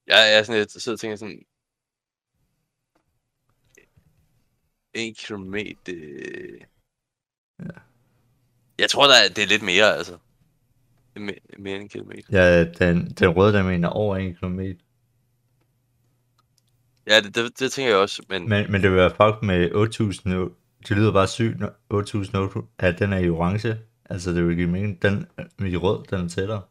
Jeg 0.07 0.39
er 0.39 0.43
sådan 0.43 0.59
lidt, 0.59 0.83
så 0.83 0.93
og 0.93 1.01
tænker 1.01 1.17
sådan... 1.17 1.43
En 4.95 5.15
kilometer... 5.15 5.93
Ja. 7.59 7.81
Jeg 8.79 8.91
tror, 8.91 9.07
der 9.07 9.15
er, 9.15 9.29
det 9.29 9.45
er 9.45 9.47
lidt 9.47 9.63
mere, 9.63 9.97
altså. 9.97 10.19
Er 11.15 11.21
mere, 11.21 11.39
mere 11.59 11.75
end 11.75 11.83
en 11.83 11.89
kilometer. 11.89 12.29
Ja, 12.33 12.65
den, 12.65 13.11
den 13.11 13.29
røde, 13.29 13.53
der 13.53 13.63
mener 13.63 13.89
over 13.89 14.17
1 14.17 14.39
km. 14.39 14.61
Ja, 17.07 17.21
det, 17.21 17.35
det, 17.35 17.59
det 17.59 17.73
tænker 17.73 17.91
jeg 17.91 17.99
også, 17.99 18.23
men... 18.29 18.49
Men, 18.49 18.73
men 18.73 18.83
det 18.83 18.91
vil 18.91 18.99
være 18.99 19.11
fuck 19.11 19.43
med 19.43 19.73
8000, 19.73 20.51
det 20.89 20.97
lyder 20.97 21.13
bare 21.13 21.27
sygt, 21.27 21.61
når 21.61 21.71
8000, 21.91 22.51
at 22.79 22.99
den 22.99 23.13
er 23.13 23.19
i 23.19 23.31
orange. 23.31 23.79
Altså 24.11 24.31
det 24.31 24.49
vil 24.49 24.57
give 24.57 24.69
mening, 24.69 25.03
den 25.03 25.27
med 25.59 25.71
i 25.73 25.77
rød, 25.77 26.05
den 26.11 26.25
er 26.25 26.29
tættere. 26.29 26.63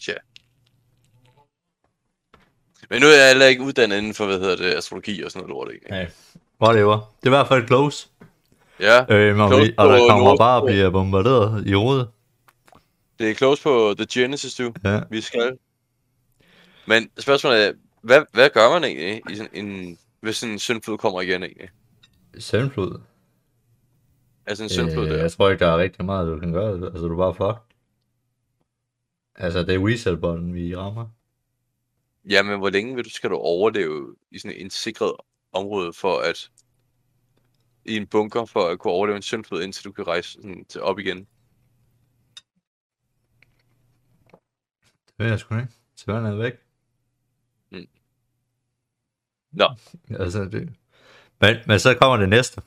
Tja. 0.00 0.12
Men 2.90 3.00
nu 3.00 3.06
er 3.06 3.16
jeg 3.16 3.28
heller 3.28 3.46
ikke 3.46 3.62
uddannet 3.62 3.98
inden 3.98 4.14
for, 4.14 4.26
hvad 4.26 4.38
hedder 4.38 4.56
det, 4.56 4.74
astrologi 4.74 5.22
og 5.22 5.30
sådan 5.30 5.48
noget 5.48 5.66
lort, 5.66 5.74
ikke? 5.74 5.94
Ja. 5.94 6.06
Whatever. 6.62 6.96
Det 6.96 7.22
er 7.22 7.26
i 7.26 7.36
hvert 7.36 7.48
fald 7.48 7.66
close. 7.66 8.08
Ja, 8.80 9.14
Øhm, 9.14 9.40
og, 9.40 9.48
Close 9.48 9.66
vi, 9.66 9.74
og 9.78 9.88
der 9.88 10.08
kommer 10.08 10.36
bare 10.36 10.60
og 10.62 10.66
bliver 10.66 10.90
bombarderet 10.90 11.66
i 11.66 11.72
hovedet. 11.72 12.08
det 13.18 13.30
er 13.30 13.34
close 13.34 13.62
på 13.62 13.94
The 13.98 14.06
Genesis, 14.12 14.54
du. 14.54 14.72
Ja. 14.84 15.00
Vi 15.10 15.20
skal. 15.20 15.58
Men 16.88 17.10
spørgsmålet 17.18 17.66
er, 17.66 17.72
hvad, 18.02 18.24
hvad 18.32 18.50
gør 18.50 18.70
man 18.70 18.84
egentlig, 18.84 19.22
i 19.30 19.36
sådan 19.36 19.66
en, 19.66 19.98
hvis 20.20 20.36
sådan 20.36 20.52
en 20.52 20.58
syndflod 20.58 20.98
kommer 20.98 21.20
igen 21.20 21.42
egentlig? 21.42 21.68
Søvnflod. 22.38 23.00
Altså 24.46 24.64
en 24.64 24.70
syndflod 24.70 25.06
Øh, 25.06 25.10
der. 25.12 25.18
jeg 25.18 25.32
tror 25.32 25.50
ikke, 25.50 25.64
der 25.64 25.70
er 25.70 25.78
rigtig 25.78 26.04
meget, 26.04 26.28
du 26.28 26.38
kan 26.40 26.52
gøre. 26.52 26.72
Altså, 26.72 27.06
du 27.08 27.20
er 27.20 27.32
bare 27.32 27.34
fucked. 27.34 27.76
Altså, 29.34 29.62
det 29.62 29.74
er 29.74 29.88
reset-button, 29.88 30.54
vi 30.54 30.76
rammer. 30.76 31.08
Ja, 32.30 32.42
men 32.42 32.58
hvor 32.58 32.70
længe 32.70 32.94
vil 32.94 33.04
du, 33.04 33.10
skal 33.10 33.30
du 33.30 33.36
overleve 33.36 34.16
i 34.30 34.38
sådan 34.38 34.56
en 34.56 34.70
sikret 34.70 35.12
område 35.52 35.92
for 35.92 36.18
at 36.18 36.50
i 37.84 37.96
en 37.96 38.06
bunker 38.06 38.44
for 38.44 38.68
at 38.68 38.78
kunne 38.78 38.92
overleve 38.92 39.16
en 39.16 39.22
syndflod, 39.22 39.62
indtil 39.62 39.84
du 39.84 39.92
kan 39.92 40.06
rejse 40.06 40.32
sådan, 40.32 40.64
til 40.64 40.80
op 40.80 40.98
igen? 40.98 41.18
Det 45.06 45.18
ved 45.18 45.26
jeg 45.26 45.38
sgu 45.38 45.54
ikke. 45.54 45.72
Så 45.96 46.12
er 46.12 46.36
væk. 46.36 46.67
Nå. 49.52 49.68
Altså, 50.20 50.44
det... 50.44 50.68
Men, 51.40 51.56
men 51.66 51.78
så 51.78 51.94
kommer 51.94 52.16
det 52.16 52.28
næste. 52.28 52.60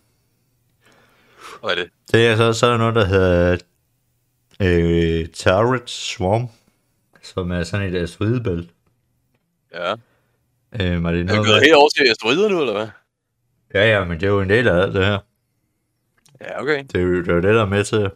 Hvad 1.61 1.71
er 1.71 1.75
det? 1.75 1.89
Det 2.11 2.27
er 2.27 2.35
så, 2.35 2.53
så 2.53 2.65
er 2.65 2.71
der 2.71 2.77
noget, 2.77 2.95
der 2.95 3.05
hedder 3.05 3.57
øh, 4.61 5.27
Turret 5.27 5.89
Swarm, 5.89 6.47
som 7.21 7.51
er 7.51 7.63
sådan 7.63 7.95
et 7.95 7.99
asteroidebælt. 8.01 8.69
Ja. 9.73 9.91
Øh, 9.91 9.97
og 11.03 11.13
det 11.13 11.19
er 11.19 11.23
Er 11.23 11.23
noget 11.23 11.45
gået 11.45 11.61
helt 11.61 11.75
over 11.75 11.89
til 11.89 12.07
asteroider 12.11 12.49
nu, 12.49 12.59
eller 12.59 12.73
hvad? 12.73 12.87
ja, 13.73 13.89
ja, 13.99 14.05
men 14.05 14.19
det 14.19 14.25
er 14.25 14.31
jo 14.31 14.41
en 14.41 14.49
del 14.49 14.67
af 14.67 14.81
alt 14.81 14.93
det 14.93 15.05
her. 15.05 15.19
Ja, 16.41 16.61
okay. 16.61 16.83
Det 16.83 16.95
er 16.95 17.01
jo 17.01 17.19
det, 17.19 17.27
er 17.27 17.33
jo 17.33 17.41
det 17.41 17.55
der 17.55 17.61
er 17.61 17.65
med 17.65 17.83
til. 17.83 18.11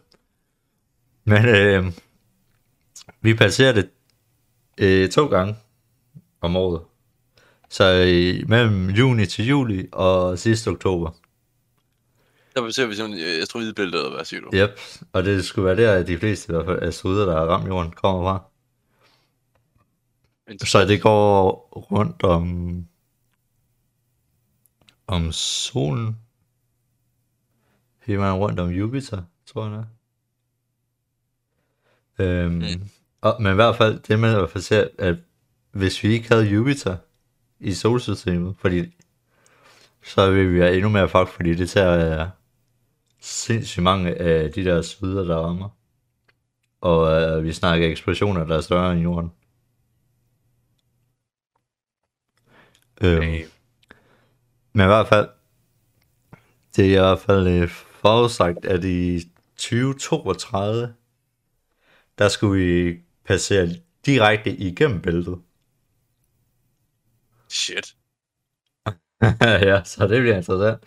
Men 1.24 1.44
øh, 1.48 1.84
vi 3.20 3.34
passerer 3.34 3.72
det 3.72 3.90
øh, 4.78 5.10
to 5.10 5.26
gange 5.26 5.56
om 6.40 6.56
året. 6.56 6.82
Så 7.76 7.84
øh, 8.08 8.48
mellem 8.48 8.90
juni 8.90 9.26
til 9.26 9.46
juli 9.48 9.88
og 9.92 10.38
sidste 10.38 10.68
oktober. 10.68 11.10
Der 12.54 12.70
ser 12.70 12.86
vi 12.86 12.94
sådan 12.94 13.12
et 13.12 13.42
asteroidebælte, 13.42 13.98
eller 13.98 14.14
hvad 14.14 14.24
siger 14.24 14.40
du? 14.40 14.50
Yep, 14.54 14.70
og 15.12 15.24
det 15.24 15.44
skulle 15.44 15.66
være 15.66 15.76
der, 15.76 15.92
at 15.92 16.06
de 16.06 16.18
fleste 16.18 16.52
i 16.52 16.54
hvert 16.54 16.66
fald 16.66 16.82
asteroider, 16.82 17.26
der 17.26 17.32
har 17.32 17.46
ramt 17.46 17.68
jorden, 17.68 17.92
kommer 17.92 18.22
fra. 18.22 18.44
Så 20.64 20.84
det 20.84 21.02
går 21.02 21.50
rundt 21.90 22.22
om 22.22 22.86
om 25.06 25.32
solen. 25.32 26.16
Hele 28.02 28.18
vejen 28.18 28.34
rundt 28.40 28.60
om 28.60 28.70
Jupiter, 28.70 29.22
tror 29.46 29.68
jeg. 29.68 29.84
er. 32.18 32.44
Øhm, 32.44 32.54
Mm. 32.54 32.88
og, 33.20 33.42
men 33.42 33.52
i 33.52 33.54
hvert 33.54 33.76
fald, 33.76 34.00
det 34.00 34.18
man 34.18 34.30
i 34.30 34.34
hvert 34.34 34.50
fald 34.50 34.62
ser, 34.64 34.88
at 34.98 35.16
hvis 35.70 36.02
vi 36.02 36.08
ikke 36.08 36.28
havde 36.28 36.44
Jupiter 36.44 36.96
i 37.60 37.72
solsystemet, 37.74 38.56
fordi 38.58 38.94
så 40.04 40.30
vil 40.30 40.52
vi 40.52 40.58
være 40.58 40.74
endnu 40.74 40.88
mere 40.88 41.08
fuck, 41.08 41.28
fordi 41.28 41.54
det 41.54 41.70
tager 41.70 42.22
uh, 42.24 42.30
sindssygt 43.20 43.82
mange 43.82 44.14
af 44.14 44.52
de 44.52 44.64
der 44.64 44.82
syder, 44.82 45.24
der 45.24 45.36
rammer. 45.36 45.68
Og 46.80 47.36
uh, 47.38 47.44
vi 47.44 47.52
snakker 47.52 47.88
eksplosioner, 47.88 48.44
der 48.44 48.56
er 48.56 48.60
større 48.60 48.92
end 48.92 49.02
jorden. 49.02 49.32
Øhm, 53.02 53.16
Okay. 53.18 53.44
men 54.72 54.84
i 54.84 54.86
hvert 54.86 55.08
fald, 55.08 55.28
det 56.76 56.84
er 56.84 56.88
i 56.88 57.00
hvert 57.00 57.18
fald 57.18 57.48
øh, 57.48 57.68
forudsagt, 57.68 58.64
at 58.64 58.84
i 58.84 59.20
2032, 59.56 60.94
der 62.18 62.28
skulle 62.28 62.64
vi 62.64 63.00
passere 63.24 63.68
direkte 64.06 64.56
igennem 64.56 65.02
bæltet. 65.02 65.38
Shit. 67.56 67.96
ja, 69.68 69.84
så 69.84 70.06
det 70.06 70.20
bliver 70.20 70.36
interessant, 70.36 70.84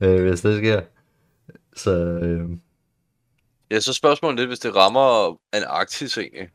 øh, 0.00 0.28
hvis 0.28 0.40
det 0.40 0.58
sker. 0.58 0.82
Så 1.76 1.90
øh, 2.00 2.58
Ja, 3.70 3.80
så 3.80 3.92
spørgsmålet 3.92 4.38
lidt, 4.38 4.48
hvis 4.48 4.58
det 4.58 4.74
rammer 4.74 5.36
Antarktis 5.52 6.18
egentlig. 6.18 6.48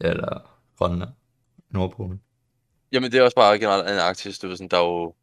eller 0.00 0.58
Grønland, 0.78 1.10
Nordpolen. 1.70 2.22
Jamen, 2.92 3.12
det 3.12 3.18
er 3.18 3.22
også 3.22 3.34
bare 3.34 3.58
generelt 3.58 3.88
Antarktis, 3.88 4.38
du 4.38 4.48
ved 4.48 4.56
sådan, 4.56 4.68
der 4.68 4.76
er 4.76 4.84
jo... 4.84 5.14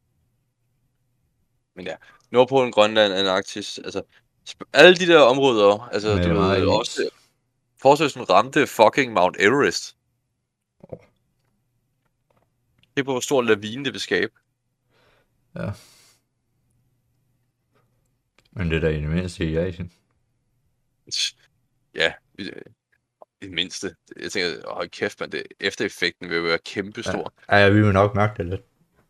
Men 1.76 1.86
ja, 1.86 1.96
Nordpolen, 2.32 2.72
Grønland, 2.72 3.14
Antarktis, 3.14 3.78
altså... 3.78 4.02
Alle 4.74 4.96
de 4.96 5.08
der 5.08 5.20
områder, 5.20 5.90
altså, 5.92 6.16
Med 6.16 6.24
du 6.24 6.34
ved, 6.34 6.68
også... 6.68 7.10
Sådan 7.84 8.30
ramte 8.30 8.68
fucking 8.68 9.14
Mount 9.14 9.38
Everest. 9.40 9.98
Det 12.98 13.06
på, 13.06 13.12
hvor 13.12 13.20
stor 13.20 13.42
lavine 13.42 13.86
det 13.86 13.94
vil 13.94 14.02
skabe. 14.02 14.34
Ja. 15.56 15.72
Men 18.52 18.70
det 18.70 18.76
er 18.76 18.80
da 18.80 18.88
i 18.88 19.02
det 19.02 19.10
mindste 19.10 19.50
i 19.50 19.56
Asien. 19.56 19.92
Ja, 21.96 22.14
i, 22.40 22.50
det 23.42 23.52
mindste. 23.52 23.96
Jeg 24.22 24.32
tænker, 24.32 24.74
hold 24.74 24.90
kæft, 24.90 25.20
man, 25.20 25.32
det, 25.32 25.44
eftereffekten 25.60 26.30
vil 26.30 26.36
jo 26.36 26.44
være 26.44 26.58
kæmpestor. 26.58 27.34
Ja, 27.52 27.58
ja, 27.58 27.70
vi 27.70 27.82
vil 27.82 27.94
nok 27.94 28.16
mærke 28.16 28.38
det 28.38 28.46
lidt. 28.46 28.62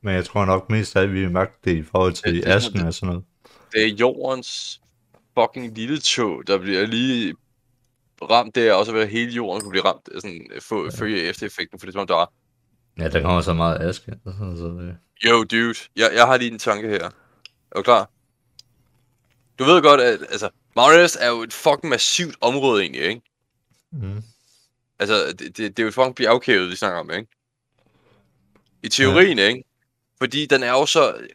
Men 0.01 0.15
jeg 0.15 0.25
tror 0.25 0.45
nok 0.45 0.69
mest 0.69 0.95
af 0.95 1.01
alt, 1.01 1.13
vi 1.13 1.19
vil 1.19 1.31
mærke 1.31 1.53
det 1.63 1.77
i 1.77 1.83
forhold 1.83 2.13
til 2.13 2.43
er 2.43 2.55
asken 2.55 2.79
og 2.79 2.93
sådan 2.93 3.07
noget. 3.07 3.25
Det 3.71 3.83
er 3.83 3.95
jordens 3.95 4.81
fucking 5.39 5.77
lille 5.77 5.99
tog, 5.99 6.47
der 6.47 6.57
bliver 6.57 6.85
lige 6.85 7.35
ramt 8.21 8.55
der, 8.55 8.73
og 8.73 8.85
så 8.85 8.91
vil 8.91 9.07
hele 9.07 9.31
jorden 9.31 9.61
kunne 9.61 9.71
blive 9.71 9.85
ramt, 9.85 10.09
sådan, 10.13 10.47
få, 10.59 10.83
ja. 10.83 10.89
følge 10.89 11.21
eftereffekten, 11.21 11.79
for 11.79 11.85
det 11.85 11.91
er 11.91 11.93
som 11.93 12.01
om, 12.01 12.07
der 12.07 12.17
er, 12.17 12.33
Ja, 12.97 13.09
der 13.09 13.21
kommer 13.21 13.41
så 13.41 13.53
meget 13.53 13.81
aske. 13.81 14.11
Så 14.25 14.77
det... 14.79 14.97
yo 15.23 15.43
dude, 15.43 15.75
jeg, 15.95 16.11
jeg 16.13 16.25
har 16.25 16.37
lige 16.37 16.51
en 16.51 16.59
tanke 16.59 16.89
her. 16.89 17.05
Er 17.71 17.75
du 17.75 17.81
klar? 17.81 18.09
Du 19.59 19.63
ved 19.63 19.81
godt, 19.81 20.01
at 20.01 20.19
altså, 20.21 20.49
Mount 20.75 21.17
er 21.19 21.29
jo 21.29 21.41
et 21.41 21.53
fucking 21.53 21.89
massivt 21.89 22.35
område 22.41 22.81
egentlig, 22.81 23.01
ikke? 23.01 23.21
Mm. 23.91 24.23
Altså, 24.99 25.27
det, 25.27 25.39
det, 25.39 25.57
det 25.57 25.79
er 25.79 25.83
jo 25.83 25.87
et 25.87 25.93
fucking 25.93 26.15
bjergkæde, 26.15 26.69
vi 26.69 26.75
snakker 26.75 26.99
om, 26.99 27.11
ikke? 27.11 27.27
I 28.83 28.89
teorien, 28.89 29.37
ja. 29.37 29.47
ikke? 29.47 29.63
Fordi 30.17 30.45
den 30.45 30.63
er 30.63 30.71
jo 30.71 30.85
så 30.85 31.27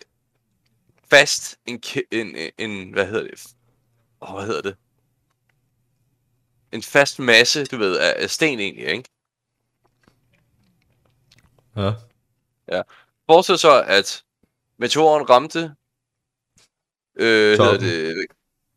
fast 1.10 1.58
en, 1.66 1.82
en, 2.12 2.36
en, 2.58 2.92
hvad 2.92 3.06
hedder 3.06 3.22
det? 3.22 3.46
Åh, 4.20 4.34
hvad 4.34 4.46
hedder 4.46 4.62
det? 4.62 4.76
En 6.72 6.82
fast 6.82 7.18
masse, 7.18 7.64
du 7.64 7.76
ved, 7.76 7.98
af, 7.98 8.14
af 8.16 8.30
sten 8.30 8.60
egentlig, 8.60 8.86
ikke? 8.86 9.08
Ja. 12.72 12.82
Forestil 13.26 13.58
så, 13.58 13.82
at 13.86 14.24
meteoren 14.78 15.30
ramte, 15.30 15.74
øh, 17.16 17.58
hedder 17.58 17.78
det, 17.78 18.26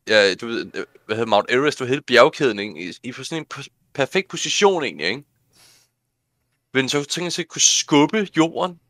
ja, 0.08 0.34
du 0.34 0.46
ved, 0.46 0.70
øh, 0.74 0.86
hvad 1.06 1.16
hedder 1.16 1.30
Mount 1.30 1.50
Everest, 1.50 1.78
du 1.78 1.84
hele 1.84 2.02
bjergkæden, 2.02 2.58
ikke? 2.58 2.88
I, 2.88 2.94
i 3.02 3.12
på 3.12 3.24
sådan 3.24 3.42
en 3.42 3.64
perfekt 3.94 4.28
position 4.28 4.84
egentlig, 4.84 5.06
ikke? 5.06 5.24
Vil 6.72 6.80
den 6.80 6.88
så 6.88 7.04
tænke 7.04 7.30
sig 7.30 7.48
kunne 7.48 7.60
skubbe 7.60 8.28
jorden? 8.36 8.80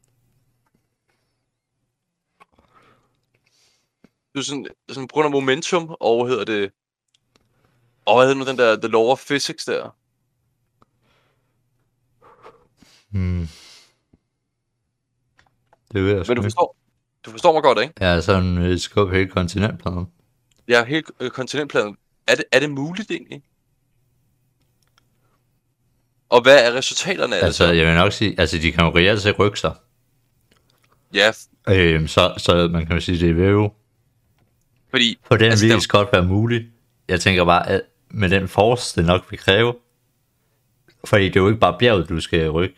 Det 4.33 4.39
er 4.39 4.43
sådan, 4.43 4.67
sådan 4.89 5.09
på 5.09 5.13
grund 5.13 5.25
af 5.25 5.31
momentum, 5.31 5.97
og 6.01 6.29
hedder 6.29 6.45
det, 6.45 6.73
og 8.05 8.17
hvad 8.17 8.27
hedder 8.27 8.45
nu 8.45 8.51
den 8.51 8.59
der, 8.59 8.77
the 8.77 8.89
law 8.89 9.03
of 9.03 9.27
physics 9.27 9.65
der? 9.65 9.97
Mm. 13.11 13.49
Det 15.93 16.03
ved 16.05 16.17
jeg 16.17 16.25
Men 16.29 16.37
du 16.37 16.43
forstår, 16.43 16.77
du 17.27 17.31
forstår 17.31 17.53
mig 17.53 17.63
godt, 17.63 17.79
ikke? 17.83 17.95
Ja, 18.01 18.21
sådan 18.21 18.59
et 18.59 18.81
skub 18.81 19.11
hele 19.13 19.29
kontinentpladen. 19.29 20.07
Ja, 20.69 20.85
hele 20.85 21.03
øh, 21.21 21.31
kontinentpladen. 21.31 21.97
Er 22.27 22.35
det, 22.35 22.45
er 22.53 22.61
det 22.61 22.71
muligt 22.71 23.11
egentlig? 23.11 23.43
Og 26.29 26.43
hvad 26.43 26.67
er 26.67 26.75
resultaterne 26.75 27.35
af 27.37 27.41
det 27.41 27.47
Altså, 27.47 27.67
så? 27.67 27.73
jeg 27.73 27.87
vil 27.87 27.95
nok 27.95 28.13
sige, 28.13 28.41
altså 28.41 28.59
de 28.59 28.73
kan 28.73 28.85
jo 28.85 28.91
reelt 28.97 29.23
set 29.23 29.39
rykke 29.39 29.61
sig. 29.61 29.75
Ja, 31.15 31.33
Øhm, 31.69 32.09
så, 32.09 32.35
så 32.39 32.69
man 32.73 32.87
kan 32.87 32.95
jo 32.95 33.01
sige, 33.01 33.19
det 33.27 33.37
vil 33.37 33.45
jo 33.49 33.73
fordi 34.91 35.19
på 35.31 35.37
den 35.37 35.51
Altså, 35.51 35.67
der- 35.67 35.75
vis 35.75 35.87
godt 35.87 36.09
være 36.13 36.25
muligt. 36.25 36.65
Jeg 37.09 37.21
tænker 37.21 37.45
bare, 37.45 37.69
at 37.69 37.83
med 38.11 38.29
den 38.31 38.49
force, 38.49 39.01
det 39.01 39.07
nok 39.07 39.31
vil 39.31 39.39
kræve. 39.39 39.75
Fordi 41.05 41.25
det 41.25 41.37
er 41.37 41.41
jo 41.41 41.49
ikke 41.49 41.61
bare 41.61 41.77
bjerget, 41.79 42.09
du 42.09 42.21
skal 42.21 42.51
rykke. 42.51 42.77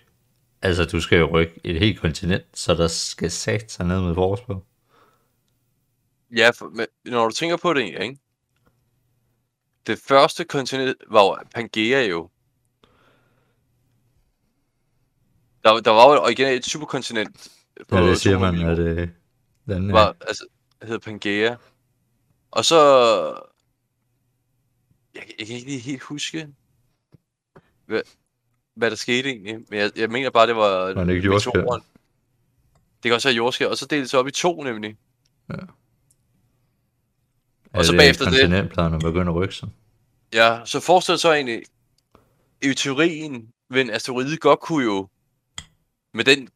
Altså, 0.65 0.85
du 0.85 1.01
skal 1.01 1.19
jo 1.19 1.27
rykke 1.27 1.61
et 1.65 1.79
helt 1.79 2.01
kontinent, 2.01 2.45
så 2.55 2.75
der 2.75 2.89
skal 2.89 3.31
sat 3.31 3.73
sig 3.73 3.87
ned 3.87 4.01
med 4.01 4.15
force 4.15 4.45
på. 4.47 4.65
Ja, 6.37 6.51
for, 6.51 6.69
men 6.69 6.87
når 7.05 7.29
du 7.29 7.35
tænker 7.35 7.57
på 7.57 7.73
det, 7.73 7.83
ikke? 7.83 8.19
Det 9.87 9.99
første 9.99 10.45
kontinent 10.45 10.97
var 11.11 11.23
jo 11.23 11.37
Pangea 11.55 12.07
jo. 12.07 12.31
Der, 15.65 15.81
der 15.81 15.91
var 15.91 16.13
jo 16.13 16.23
originalt 16.23 16.59
et 16.59 16.65
superkontinent 16.65 17.49
Ja, 17.93 18.07
det 18.07 18.21
siger 18.21 18.39
man, 18.39 18.61
at 18.61 18.79
øh, 18.79 19.09
den, 19.67 19.87
øh, 19.87 19.93
var, 19.93 20.17
altså, 20.21 20.47
hed 20.83 20.99
Pangea. 20.99 21.57
Og 22.51 22.65
så... 22.65 22.79
Jeg, 25.15 25.23
jeg 25.39 25.47
kan 25.47 25.57
ikke 25.57 25.69
lige 25.69 25.81
helt 25.81 26.03
huske, 26.03 26.49
hvad, 27.87 28.03
hvad 28.77 28.91
der 28.91 28.97
skete 28.97 29.29
egentlig. 29.29 29.55
Men 29.71 29.79
jeg, 29.79 29.91
jeg 29.97 30.11
mener 30.11 30.31
bare, 30.31 30.47
det 30.47 30.57
var... 30.57 30.93
Var 30.95 31.05
det 31.05 31.15
ikke 31.15 31.29
meteoren. 31.29 31.83
Det 33.03 33.09
kan 33.11 33.13
også 33.13 33.29
være 33.29 33.37
jordskælv. 33.37 33.71
Og 33.71 33.77
så 33.77 33.87
delte 33.87 34.03
det 34.03 34.11
sig 34.11 34.19
op 34.21 34.29
i 34.29 34.31
to, 34.31 34.63
nemlig. 34.63 34.97
Og 35.49 35.59
så 37.85 37.91
så 37.91 37.93
bagefter 37.93 37.97
bagefter 37.97 38.25
det- 38.25 38.41
kontinentpladerne 38.41 38.99
begynder 38.99 39.33
at 39.33 39.37
rykke 39.37 39.55
sig. 39.55 39.69
Ja, 40.33 40.61
så 40.65 40.81
forestil 40.81 41.19
så 41.19 41.33
egentlig, 41.33 41.63
i 42.63 42.75
teorien 42.75 43.49
vil 43.71 43.81
en 43.81 43.91
asteroide 43.91 44.37
godt 44.37 44.61
kunne 44.61 44.85
jo, 44.85 45.09
med 46.15 46.25
den 46.25 46.49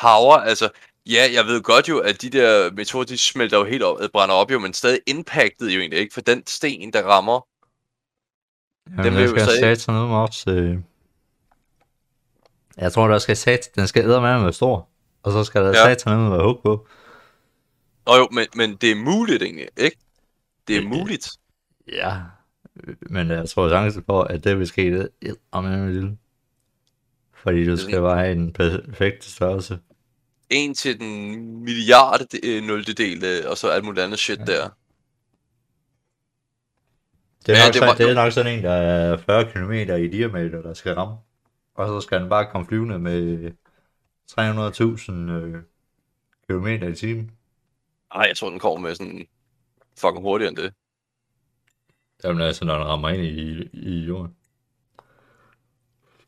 power, 0.00 0.36
altså, 0.36 0.68
ja, 1.06 1.26
jeg 1.32 1.44
ved 1.44 1.62
godt 1.62 1.88
jo, 1.88 1.98
at 1.98 2.22
de 2.22 2.30
der 2.30 2.72
meteorer, 2.72 3.04
de 3.04 3.18
smelter 3.18 3.58
jo 3.58 3.64
helt 3.64 3.82
op, 3.82 4.00
øh, 4.00 4.08
brænder 4.12 4.34
op 4.34 4.50
jo, 4.50 4.58
men 4.58 4.72
stadig 4.72 5.00
impactet 5.06 5.74
jo 5.74 5.80
egentlig 5.80 5.98
ikke, 6.00 6.14
for 6.14 6.20
den 6.20 6.46
sten, 6.46 6.92
der 6.92 7.02
rammer, 7.02 7.46
Jamen, 8.90 9.04
Den 9.04 9.14
vil 9.14 9.22
jo 9.22 9.28
skal 9.28 9.42
stadig- 9.42 9.58
stadig... 9.58 9.80
satan 9.80 10.02
ud 10.02 10.08
med 10.08 10.16
også... 10.16 10.50
Øh... 10.50 10.78
Jeg 12.76 12.92
tror, 12.92 13.08
der 13.08 13.18
skal 13.18 13.36
sat... 13.36 13.60
Den 13.76 13.86
skal 13.86 14.02
æde 14.04 14.20
med 14.20 14.40
være 14.42 14.52
stor. 14.52 14.88
Og 15.22 15.32
så 15.32 15.44
skal 15.44 15.60
der 15.60 15.68
Ja. 15.68 15.88
ja. 15.88 16.16
ud 16.24 16.30
med 16.30 16.40
hug 16.44 16.60
på. 16.62 16.86
Nå 18.06 18.16
jo, 18.16 18.28
men, 18.32 18.46
men 18.54 18.76
det 18.76 18.90
er 18.90 18.94
muligt 18.96 19.42
egentlig, 19.42 19.68
ikke? 19.76 19.96
Det 20.68 20.76
er 20.76 20.82
Øh, 20.82 20.88
muligt. 20.88 21.28
Ja. 21.92 22.16
Men 23.10 23.30
jeg 23.30 23.48
tror 23.48 23.68
chancen 23.68 24.02
for, 24.06 24.22
at 24.22 24.44
det 24.44 24.58
vil 24.58 24.66
ske, 24.66 24.98
det 24.98 25.08
er 25.52 25.60
med 25.60 25.92
lille. 25.92 26.16
Fordi 27.34 27.66
du 27.66 27.76
skal 27.76 28.00
bare 28.00 28.18
have 28.18 28.32
en 28.32 28.52
perfekt 28.52 29.24
størrelse. 29.24 29.78
En 30.50 30.74
til 30.74 31.00
den 31.00 31.36
milliarde 31.64 32.26
øh, 32.44 32.62
nulte 32.62 32.92
del, 32.92 33.24
øh, 33.24 33.50
og 33.50 33.58
så 33.58 33.68
alt 33.68 33.84
muligt 33.84 34.04
andet 34.04 34.18
shit 34.18 34.38
der. 34.38 34.68
Det 37.46 37.52
er, 37.52 37.58
Ja, 37.58 37.58
ja, 37.58 37.64
nok, 37.66 37.74
det 37.74 37.74
det, 37.74 37.80
var- 37.80 37.86
sådan, 37.94 38.06
det 38.08 38.10
er 38.18 38.24
nok 38.24 38.32
sådan 38.32 38.58
en, 38.58 38.64
der 38.64 38.72
er 38.72 39.16
40 39.16 39.44
km 39.52 39.72
i 39.72 40.08
diameter, 40.08 40.62
der 40.62 40.74
skal 40.74 40.94
ramme. 40.94 41.14
Og 41.74 41.88
så 41.88 42.00
skal 42.00 42.20
den 42.20 42.28
bare 42.28 42.50
komme 42.50 42.66
flyvende 42.66 42.98
med 42.98 43.52
300.000 44.30 45.12
øh, 45.12 45.62
km 46.48 46.66
i 46.66 46.94
timen. 46.94 47.30
Ej, 48.14 48.24
jeg 48.28 48.36
tror, 48.36 48.50
den 48.50 48.58
kommer 48.58 48.80
med 48.80 48.94
sådan 48.94 49.26
fucking 49.98 50.22
hurtigere 50.22 50.48
end 50.48 50.56
det. 50.56 50.74
Jamen 52.24 52.42
altså, 52.42 52.64
når 52.64 52.74
den 52.74 52.86
rammer 52.86 53.08
ind 53.08 53.22
i, 53.22 53.68
i 53.72 54.04
jorden. 54.04 54.36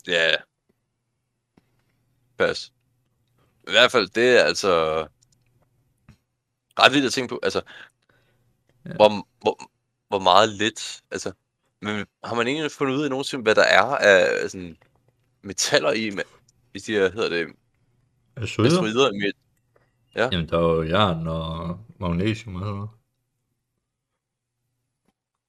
Ja. 0.06 0.34
Pas. 2.38 2.72
I 3.68 3.70
hvert 3.70 3.92
fald, 3.92 4.08
det 4.08 4.38
er 4.38 4.44
altså 4.44 5.00
ret 6.78 6.92
vildt 6.92 7.06
at 7.06 7.12
tænke 7.12 7.28
på. 7.28 7.40
Altså. 7.42 7.62
Ja. 8.86 8.94
hvor, 8.94 9.28
hvor, 9.40 9.70
hvor 10.08 10.18
meget 10.18 10.48
lidt, 10.48 11.02
altså, 11.10 11.32
men 11.80 12.06
har 12.24 12.34
man 12.34 12.46
egentlig 12.46 12.70
fundet 12.70 12.94
ud 12.94 13.04
af 13.04 13.10
nogensinde, 13.10 13.42
hvad 13.42 13.54
der 13.54 13.64
er 13.64 13.82
af 13.82 14.50
sådan, 14.50 14.76
metaller 15.46 15.92
i, 15.92 16.08
ma- 16.10 16.36
i 16.74 16.78
de 16.78 16.92
her, 16.92 17.10
hedder 17.12 17.28
det, 17.28 17.56
Asteroider? 18.36 18.70
asteroider 18.72 19.12
med, 19.12 19.32
Jamen, 20.32 20.48
der 20.48 20.58
er 20.58 20.62
jo 20.62 20.82
jern 20.82 21.26
og 21.26 21.78
magnesium 22.00 22.54
og 22.54 22.60
sådan 22.62 22.74
noget. 22.74 22.90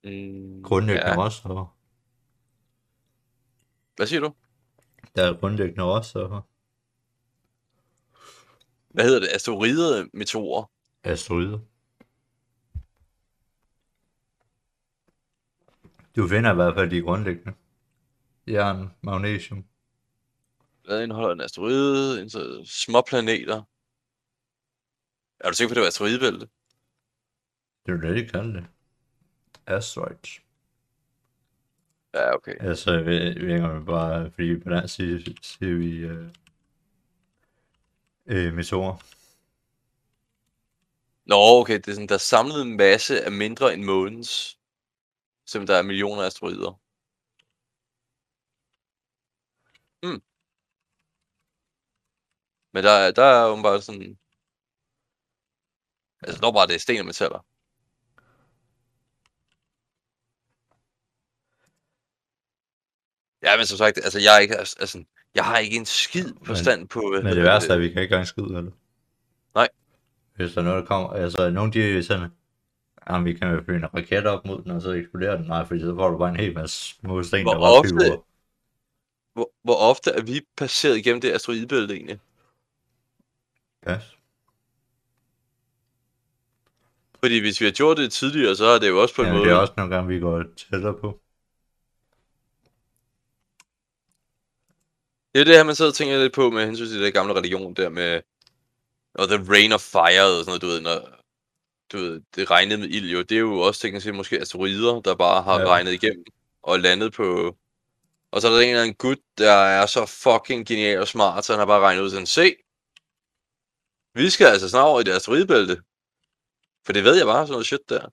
mm, 0.03 0.63
Grundlæggende 0.63 1.07
ja. 1.07 1.13
ja. 1.13 1.25
råstoffer. 1.25 1.77
Hvad 3.95 4.07
siger 4.07 4.19
du? 4.19 4.33
Der 5.15 5.23
er 5.23 5.37
grundlæggende 5.39 5.83
råstoffer. 5.83 6.41
Hvad 8.89 9.05
hedder 9.05 9.19
det? 9.19 9.29
Asteroider 9.35 10.07
meteorer? 10.13 10.65
Asteroider. 11.03 11.59
Du 16.15 16.27
finder 16.27 16.51
i 16.51 16.55
hvert 16.55 16.75
fald 16.75 16.89
de 16.91 17.01
grundlæggende. 17.01 17.53
Jern, 18.47 18.89
magnesium. 19.01 19.65
Hvad 20.87 21.03
indeholder 21.03 21.33
en 21.33 21.41
asteroide? 21.41 22.21
En 22.21 22.29
så 22.29 22.63
små 22.65 23.01
planeter? 23.01 23.63
Er 25.39 25.49
du 25.49 25.55
sikker 25.55 25.69
på, 25.69 25.71
at 25.71 25.75
det 25.75 25.81
var 25.81 25.87
asteroidebælte? 25.87 26.49
Det 27.85 27.91
er 27.91 27.97
det, 27.97 28.15
de 28.15 28.31
kalder 28.31 28.53
det. 28.53 28.65
Asteroids. 29.65 30.41
Ja, 32.13 32.35
okay. 32.35 32.55
Altså, 32.59 32.91
jeg 32.91 33.05
ved 33.05 33.21
jeg 33.23 33.35
ved 33.35 33.53
ikke, 33.53 33.65
om 33.65 33.77
det 33.77 33.85
bare, 33.85 34.31
fordi 34.31 34.59
på 34.59 34.69
den 34.69 34.87
side 34.87 35.35
siger 35.41 35.75
vi 35.75 35.97
øh, 35.97 36.29
øh, 38.25 38.53
meteorer. 38.53 38.97
Nå, 41.25 41.35
okay, 41.61 41.77
det 41.77 41.87
er 41.87 41.93
sådan, 41.93 42.07
der 42.07 42.15
er 42.15 42.19
samlet 42.35 42.61
en 42.61 42.77
masse 42.77 43.25
af 43.25 43.31
mindre 43.31 43.73
end 43.73 43.83
månens, 43.83 44.59
som 45.45 45.65
der 45.65 45.75
er 45.75 45.81
millioner 45.81 46.21
af 46.21 46.25
asteroider. 46.25 46.79
Hmm. 50.03 50.21
Men 52.77 52.83
der, 52.83 52.91
er- 52.91 53.11
der 53.11 53.23
er 53.23 53.61
bare 53.63 53.81
sådan... 53.81 54.17
Altså, 56.21 56.41
der 56.41 56.47
er 56.47 56.51
bare 56.51 56.67
det 56.67 56.75
er 56.75 56.79
sten 56.79 56.99
og 56.99 57.05
metaller. 57.05 57.45
Ja, 63.43 63.57
men 63.57 63.65
som 63.65 63.77
sagt, 63.77 63.97
altså, 63.97 64.19
jeg 64.19 64.35
er 64.35 64.39
ikke, 64.39 64.55
altså, 64.57 64.75
altså, 64.79 65.03
jeg 65.35 65.45
har 65.45 65.57
ikke 65.57 65.77
en 65.77 65.85
skid 65.85 66.33
forstand 66.43 66.87
på... 66.87 66.99
hvad 67.09 67.19
Men 67.19 67.25
det 67.25 67.35
hedder 67.35 67.51
værste 67.51 67.69
er, 67.69 67.75
at 67.75 67.81
vi 67.81 67.89
kan 67.89 68.01
ikke 68.01 68.13
engang 68.13 68.27
skyde 68.27 68.57
af 68.57 68.63
det. 68.63 68.73
Nej. 69.55 69.69
Hvis 70.35 70.53
der 70.53 70.61
er 70.61 70.65
noget, 70.65 70.81
der 70.81 70.87
kommer, 70.87 71.09
altså 71.09 71.49
nogle 71.49 71.73
de 71.73 71.97
er 71.97 72.01
sådan, 72.01 72.29
jamen 73.09 73.25
vi 73.25 73.33
kan 73.33 73.51
jo 73.51 73.61
flyve 73.65 73.77
en 73.77 73.93
raket 73.93 74.25
op 74.27 74.45
mod 74.45 74.63
den, 74.63 74.71
og 74.71 74.81
så 74.81 74.91
eksploderer 74.91 75.37
den. 75.37 75.45
Nej, 75.47 75.65
fordi 75.65 75.79
så 75.79 75.95
får 75.95 76.09
du 76.09 76.17
bare 76.17 76.29
en 76.29 76.39
hel 76.39 76.53
masse 76.53 76.77
små 76.95 77.23
sten, 77.23 77.43
Hvor 77.43 77.53
der 77.53 77.59
bare 77.59 77.79
ofte- 77.79 77.89
flyver. 77.89 78.23
Hvor, 79.33 79.51
hvor 79.63 79.75
ofte 79.75 80.11
er 80.11 80.21
vi 80.21 80.41
passeret 80.57 80.97
igennem 80.97 81.21
det 81.21 81.31
asteroidebælte 81.33 81.93
egentlig? 81.93 82.19
Pas. 83.81 84.17
Fordi 87.19 87.39
hvis 87.39 87.61
vi 87.61 87.65
har 87.65 87.71
gjort 87.71 87.97
det 87.97 88.11
tidligere, 88.11 88.55
så 88.55 88.65
er 88.65 88.79
det 88.79 88.87
jo 88.87 89.01
også 89.01 89.15
på 89.15 89.21
en 89.21 89.27
Ja, 89.27 89.33
måde... 89.33 89.45
det 89.45 89.51
er 89.51 89.55
også 89.57 89.73
nogle 89.77 89.95
gange, 89.95 90.07
vi 90.13 90.19
går 90.19 90.43
tættere 90.57 90.93
på. 90.93 91.19
Det 95.33 95.41
er 95.41 95.45
det 95.45 95.55
her, 95.55 95.63
man 95.63 95.75
sidder 95.75 95.91
og 95.91 95.95
tænker 95.95 96.17
lidt 96.17 96.33
på 96.33 96.49
med 96.49 96.65
hensyn 96.65 96.87
til 96.87 97.01
det 97.01 97.13
gamle 97.13 97.33
religion 97.33 97.73
der 97.73 97.89
med... 97.89 98.21
Og 99.13 99.27
The 99.27 99.45
Rain 99.49 99.71
of 99.71 99.81
Fire 99.81 100.23
og 100.23 100.45
sådan 100.45 100.45
noget, 100.45 100.61
du 100.61 100.67
ved, 100.67 100.81
når, 100.81 101.09
du 101.91 101.97
ved, 101.97 102.21
det 102.35 102.51
regnede 102.51 102.79
med 102.79 102.89
ild 102.89 103.11
jo. 103.11 103.21
Det 103.21 103.35
er 103.35 103.39
jo 103.39 103.59
også 103.59 103.81
teknisk 103.81 104.03
set 104.03 104.15
måske 104.15 104.39
asteroider, 104.39 105.01
der 105.01 105.15
bare 105.15 105.43
har. 105.43 105.59
Ja. 105.59 105.67
regnet 105.67 105.93
igennem 105.93 106.25
og 106.63 106.79
landet 106.79 107.13
på... 107.13 107.57
Og 108.31 108.41
så 108.41 108.47
er 108.47 108.51
der 108.51 108.59
en 108.59 108.69
eller 108.69 108.81
anden 108.81 108.95
gut, 108.95 109.17
der 109.37 109.51
er 109.51 109.85
så 109.85 110.05
fucking 110.05 110.67
genial 110.67 110.99
og 110.99 111.07
smart, 111.07 111.45
så 111.45 111.53
han 111.53 111.59
har 111.59 111.65
bare 111.65 111.79
regnet 111.79 112.01
ud 112.01 112.09
sådan, 112.09 112.25
se, 112.25 112.55
vi 114.17 114.29
skal 114.29 114.47
altså 114.47 114.69
snart 114.69 114.87
over 114.87 114.99
i 115.01 115.03
det 115.03 115.11
asteroidebælte. 115.15 115.81
For 116.85 116.93
det 116.93 117.03
ved 117.03 117.15
jeg 117.17 117.25
bare, 117.25 117.47
sådan 117.47 117.51
noget 117.51 117.65
shit 117.65 117.89
der. 117.89 118.09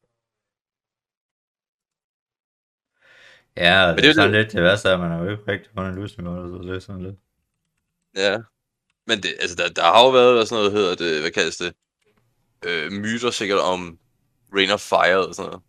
Ja, 3.56 3.86
Men 3.86 3.96
det 3.96 4.02
det 4.02 4.10
er 4.10 4.14
sådan 4.14 4.32
lidt 4.32 4.52
det 4.52 4.62
værste, 4.62 4.90
at 4.90 5.00
man 5.00 5.10
har 5.10 5.18
jo 5.24 5.30
ikke 5.30 5.52
rigtig 5.52 5.70
fundet 5.74 5.90
en 5.92 6.00
løsning 6.00 6.28
det, 6.28 6.50
så 6.50 6.68
det 6.68 6.76
er 6.76 6.78
sådan 6.80 7.02
lidt. 7.02 7.16
Ja. 8.16 8.38
Men 9.06 9.22
det, 9.22 9.30
altså, 9.40 9.56
der, 9.56 9.68
der 9.68 9.82
har 9.82 10.04
jo 10.04 10.10
været 10.10 10.34
hvad 10.34 10.46
sådan 10.46 10.60
noget, 10.60 10.72
hedder 10.72 10.94
det, 10.94 11.20
hvad 11.20 11.30
kaldes 11.30 11.56
det? 11.56 11.74
Øh, 12.66 12.92
myter 12.92 13.30
sikkert 13.30 13.60
om 13.60 13.98
Rain 14.54 14.70
of 14.70 14.80
Fire 14.80 15.26
og 15.28 15.34
sådan 15.34 15.50
noget. 15.50 15.62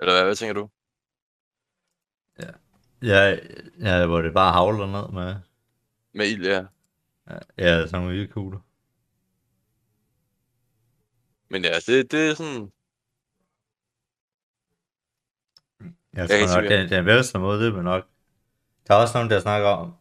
Eller 0.00 0.12
hvad, 0.12 0.24
hvad 0.24 0.34
tænker 0.36 0.54
du? 0.54 0.68
Ja, 3.02 3.38
ja, 3.80 4.06
hvor 4.06 4.22
det 4.22 4.34
bare 4.34 4.52
havler 4.52 4.86
ned 4.86 5.12
med, 5.12 5.34
Med 6.12 6.26
ild, 6.26 6.46
ja. 6.46 6.64
ja, 7.58 7.86
sådan 7.86 8.02
nogle 8.02 8.16
ildkugler. 8.16 8.60
Men 11.50 11.64
ja, 11.64 11.74
det, 11.86 12.12
det 12.12 12.30
er 12.30 12.34
sådan... 12.34 12.72
Jeg 16.12 16.28
tror 16.28 16.60
nok, 16.60 16.70
den, 16.70 16.90
den 16.90 17.04
bedste 17.04 17.38
måde, 17.38 17.66
det 17.66 17.74
er 17.74 17.82
nok. 17.82 18.08
Der 18.86 18.94
er 18.94 18.98
også 18.98 19.18
nogen, 19.18 19.30
der 19.30 19.40
snakker 19.40 19.68
om, 19.68 19.94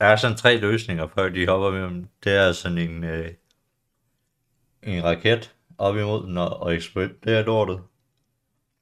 der 0.00 0.06
er 0.06 0.16
sådan 0.16 0.36
tre 0.36 0.56
løsninger, 0.56 1.06
før 1.06 1.28
de 1.28 1.46
hopper 1.46 1.70
med 1.70 1.82
dem. 1.82 2.08
Det 2.24 2.32
er 2.32 2.52
sådan 2.52 2.78
en, 2.78 3.04
øh, 3.04 3.34
en 4.82 5.04
raket 5.04 5.56
op 5.78 5.96
imod 5.96 6.26
den 6.26 6.38
og, 6.38 6.60
og 6.60 6.74
eksploderer 6.74 7.42
lortet. 7.44 7.82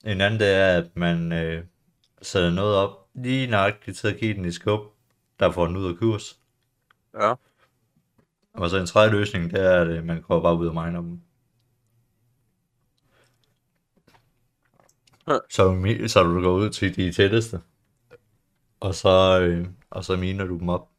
En 0.05 0.21
anden, 0.21 0.41
det 0.41 0.55
er, 0.55 0.79
at 0.79 0.97
man 0.97 1.33
øh, 1.33 1.65
sætter 2.25 2.51
noget 2.51 2.77
op 2.77 3.09
lige 3.15 3.47
nøjagtigt 3.47 3.97
til 3.97 4.09
at 4.09 4.17
give 4.17 4.35
den 4.35 4.45
i 4.45 4.53
skub, 4.53 4.81
der 5.41 5.51
får 5.51 5.67
den 5.67 5.77
ud 5.77 5.89
af 5.93 5.97
kurs. 5.97 6.41
Ja. 7.15 7.35
Og 8.53 8.71
så 8.71 8.77
en 8.77 8.87
tredje 8.87 9.11
løsning, 9.11 9.51
det 9.51 9.61
er, 9.61 9.81
at 9.81 9.89
øh, 9.89 10.05
man 10.05 10.23
går 10.23 10.41
bare 10.41 10.57
ud 10.57 10.67
og 10.67 10.75
miner 10.75 11.01
dem. 11.01 11.21
Ja. 15.29 15.39
Så, 15.51 15.65
så 16.09 16.23
du 16.23 16.41
går 16.41 16.53
ud 16.53 16.71
til 16.71 16.97
de 16.97 17.13
tætteste. 17.13 17.61
Og 18.81 18.95
så, 18.95 19.41
øh, 19.41 19.69
og 19.91 20.05
så 20.05 20.17
miner 20.17 20.45
du 20.45 20.59
dem 20.59 20.69
op. 20.69 20.91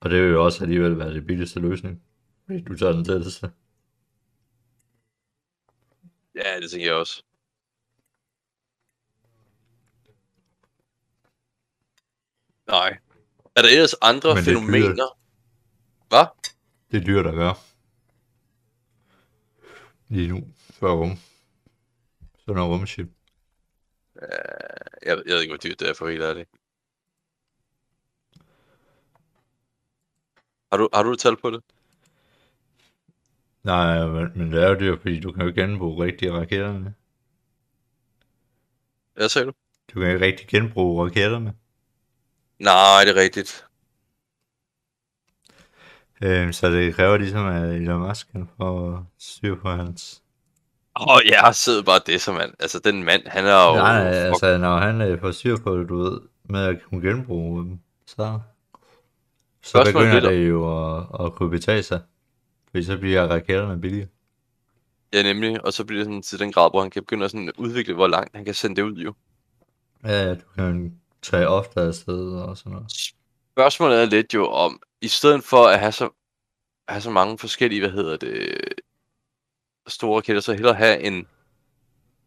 Og 0.00 0.10
det 0.10 0.22
vil 0.22 0.30
jo 0.30 0.44
også 0.44 0.64
alligevel 0.64 0.98
være 0.98 1.14
det 1.14 1.26
billigste 1.26 1.60
løsning. 1.60 2.02
Fordi 2.46 2.60
du 2.60 2.76
tager 2.76 2.92
den 2.92 3.04
tætteste. 3.04 3.50
Ja, 6.34 6.60
det 6.60 6.70
tænker 6.70 6.86
jeg 6.86 6.94
også. 6.94 7.22
Nej. 12.70 12.98
Er 13.56 13.62
der 13.62 13.68
ellers 13.68 13.94
andre 14.02 14.28
Men 14.28 14.38
er 14.38 14.42
fænomener? 14.42 15.18
Hvad? 16.08 16.26
Det 16.90 17.00
er 17.00 17.04
dyrt 17.04 17.26
at 17.26 17.34
gøre. 17.34 17.54
Lige 20.08 20.28
nu. 20.28 20.48
Før 20.70 20.92
rum. 20.92 21.18
Sådan 22.38 22.54
noget 22.54 22.70
rumship. 22.72 23.08
Jeg, 25.02 25.22
jeg 25.26 25.34
ved 25.34 25.40
ikke, 25.40 25.52
hvor 25.52 25.58
dyrt 25.58 25.80
det 25.80 25.88
er 25.88 25.94
for 25.94 26.08
helt 26.08 26.22
ærligt. 26.22 26.50
Har 30.72 30.76
du, 30.76 30.88
har 30.94 31.02
du 31.02 31.12
et 31.12 31.18
tal 31.18 31.36
på 31.36 31.50
det? 31.50 31.62
Nej, 33.62 34.06
men, 34.08 34.32
men 34.34 34.52
det 34.52 34.62
er 34.62 34.68
jo 34.68 34.80
dyrt, 34.80 35.00
fordi 35.00 35.20
du 35.20 35.32
kan 35.32 35.42
jo 35.42 35.48
ikke 35.48 35.60
genbruge 35.60 36.04
rigtige 36.04 36.32
raketterne. 36.32 36.94
Hvad 39.14 39.28
sagde 39.28 39.46
du? 39.46 39.52
Du 39.94 40.00
kan 40.00 40.10
ikke 40.10 40.26
rigtig 40.26 40.48
genbruge 40.48 41.04
raketterne. 41.04 41.54
Nej, 42.60 43.04
det 43.04 43.16
er 43.16 43.20
rigtigt. 43.20 43.64
Øhm, 46.22 46.52
så 46.52 46.70
det 46.70 46.94
kræver 46.94 47.16
ligesom, 47.16 47.46
at 47.46 47.74
Elon 47.74 48.08
Musk 48.08 48.32
kan 48.32 48.48
få 48.56 48.98
styr 49.18 49.54
på 49.54 49.70
hans... 49.70 50.22
Åh, 51.00 51.16
oh, 51.16 51.20
jeg 51.26 51.54
sidder 51.54 51.82
bare 51.82 52.00
det 52.06 52.20
som 52.20 52.34
mand. 52.34 52.54
Altså, 52.60 52.78
den 52.78 53.04
mand, 53.04 53.22
han 53.26 53.46
er 53.46 53.66
jo... 53.66 53.74
Nej, 53.74 54.04
nej, 54.04 54.12
altså 54.12 54.58
når 54.58 54.78
han 54.78 55.00
øh, 55.00 55.20
får 55.20 55.30
styr 55.30 55.56
på 55.56 55.78
det, 55.78 55.88
du 55.88 56.02
ved, 56.02 56.20
med 56.44 56.64
at 56.64 56.82
kunne 56.82 57.08
genbruge 57.08 57.64
dem, 57.64 57.80
så, 58.06 58.40
så 59.62 59.70
Spørgsmålet 59.70 60.10
begynder 60.10 60.30
det 60.30 60.48
jo 60.48 60.96
at, 60.96 61.06
at 61.20 61.34
kunne 61.34 61.50
betale 61.50 61.82
sig. 61.82 62.00
Fordi 62.70 62.84
så 62.84 62.98
bliver 62.98 63.26
raketterne 63.26 63.80
billige. 63.80 64.08
Ja, 65.12 65.22
nemlig. 65.22 65.64
Og 65.64 65.72
så 65.72 65.84
bliver 65.84 65.98
det 65.98 66.06
sådan 66.06 66.22
til 66.22 66.38
den 66.38 66.52
grad, 66.52 66.70
hvor 66.70 66.80
han 66.80 66.90
kan 66.90 67.02
begynde 67.02 67.24
at 67.24 67.30
sådan 67.30 67.52
udvikle, 67.58 67.94
hvor 67.94 68.08
langt 68.08 68.36
han 68.36 68.44
kan 68.44 68.54
sende 68.54 68.76
det 68.76 68.82
ud, 68.82 68.94
jo. 68.94 69.14
Ja, 70.04 70.34
du 70.34 70.40
kan 70.56 70.99
tage 71.22 71.48
ofte 71.48 71.80
afsted 71.80 72.32
og 72.32 72.56
sådan 72.56 72.72
noget. 72.72 72.92
Spørgsmålet 73.52 74.02
er 74.02 74.04
lidt 74.04 74.34
jo 74.34 74.50
om, 74.50 74.82
i 75.00 75.08
stedet 75.08 75.44
for 75.44 75.66
at 75.66 75.80
have 75.80 75.92
så, 75.92 76.08
have 76.88 77.00
så 77.00 77.10
mange 77.10 77.38
forskellige, 77.38 77.80
hvad 77.80 77.90
hedder 77.90 78.16
det, 78.16 78.58
store 79.86 80.16
raketter, 80.16 80.40
så 80.42 80.52
hellere 80.52 80.74
have 80.74 81.00
en, 81.00 81.26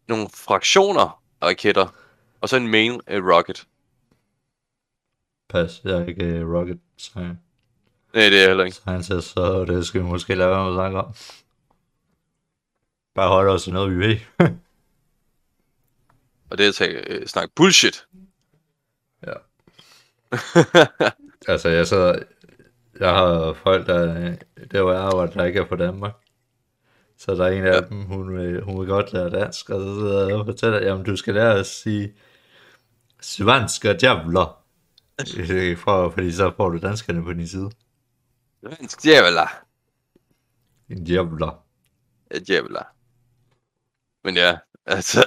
nogle 0.08 0.28
fraktioner 0.34 1.22
af 1.40 1.46
raketter, 1.46 1.86
og 2.40 2.48
så 2.48 2.56
en 2.56 2.68
main 2.68 2.92
uh, 2.92 3.28
rocket. 3.32 3.66
Pas, 5.48 5.80
jeg 5.84 5.92
er 5.92 6.06
ikke 6.06 6.44
uh, 6.44 6.52
rocket 6.54 6.80
science, 6.98 7.38
Nej, 8.14 8.22
det 8.24 8.34
er 8.34 8.40
jeg 8.40 8.48
heller 8.48 8.64
ikke. 8.64 8.76
scientist, 8.76 9.28
så 9.28 9.64
det 9.64 9.86
skal 9.86 10.00
vi 10.00 10.06
måske 10.06 10.34
lade 10.34 10.50
være 10.50 10.64
med 10.64 10.72
at 10.72 10.76
snakke 10.76 10.98
om. 10.98 11.14
Bare 13.14 13.28
holde 13.28 13.52
os 13.52 13.68
noget, 13.68 13.96
vi 13.96 14.06
ved. 14.06 14.16
Og 16.50 16.58
det 16.58 16.64
er 16.64 16.68
at 16.68 16.74
tage, 16.74 17.10
øh, 17.10 17.26
snakke 17.26 17.54
bullshit. 17.54 18.06
Altså, 21.48 21.68
jeg 21.68 21.86
så... 21.86 22.22
Jeg 23.00 23.10
har 23.10 23.52
folk, 23.52 23.86
der... 23.86 24.36
Der 24.70 24.82
hvor 24.82 24.92
jeg 24.92 25.00
arbejder, 25.00 25.32
der 25.32 25.44
ikke 25.44 25.60
er 25.60 25.66
fra 25.66 25.76
Danmark. 25.76 26.12
Så 27.18 27.34
der 27.34 27.44
er 27.44 27.50
en 27.50 27.66
af 27.66 27.86
dem, 27.86 28.02
hun 28.02 28.36
vil, 28.38 28.62
hun 28.62 28.80
vil 28.80 28.88
godt 28.88 29.12
lære 29.12 29.30
dansk, 29.30 29.70
og 29.70 29.80
så 29.80 29.94
sidder 29.94 30.28
jeg 30.28 30.36
og 30.36 30.46
fortæller, 30.46 30.82
jamen 30.82 31.04
du 31.04 31.16
skal 31.16 31.34
lære 31.34 31.58
at 31.58 31.66
sige 31.66 32.14
svenska 33.20 33.92
djævler. 33.92 34.64
Øh, 35.50 35.76
For, 35.76 36.10
fordi 36.10 36.32
så 36.32 36.52
får 36.56 36.68
du 36.68 36.78
danskerne 36.78 37.22
på 37.22 37.32
din 37.32 37.48
side. 37.48 37.70
Svensk 38.66 39.02
djævla. 39.02 39.46
En 40.90 41.04
djævler. 41.04 41.64
Ja, 42.34 42.38
djævla. 42.38 42.82
Men 44.24 44.36
ja, 44.36 44.56
altså... 44.86 45.24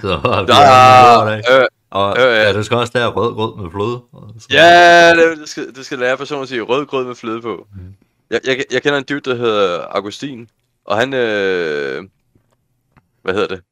Så 0.00 0.44
der 0.48 0.54
er... 0.54 1.60
Øh, 1.60 1.66
Og 1.92 2.16
øh, 2.18 2.24
ja. 2.24 2.52
du 2.52 2.62
skal 2.62 2.76
også 2.76 2.92
lære 2.94 3.08
rød 3.08 3.34
grød 3.34 3.62
med 3.62 3.70
fløde. 3.70 4.02
så- 4.40 4.46
ja, 4.50 5.14
det, 5.14 5.38
du, 5.38 5.46
skal, 5.46 5.72
du 5.74 5.82
skal 5.82 5.98
lære 5.98 6.16
personen 6.16 6.42
at 6.42 6.48
sige 6.48 6.60
rød 6.62 6.86
grød 6.86 7.06
med 7.06 7.14
fløde 7.14 7.42
på. 7.42 7.66
Mhm. 7.74 7.94
Jeg, 8.30 8.40
jeg, 8.46 8.64
jeg 8.72 8.82
kender 8.82 8.98
en 8.98 9.04
dude, 9.04 9.20
der 9.20 9.34
hedder 9.34 9.80
Augustin, 9.90 10.48
og 10.84 10.96
han... 10.96 11.14
Øh, 11.14 12.04
hvad 13.22 13.34
hedder 13.34 13.48
det? 13.48 13.62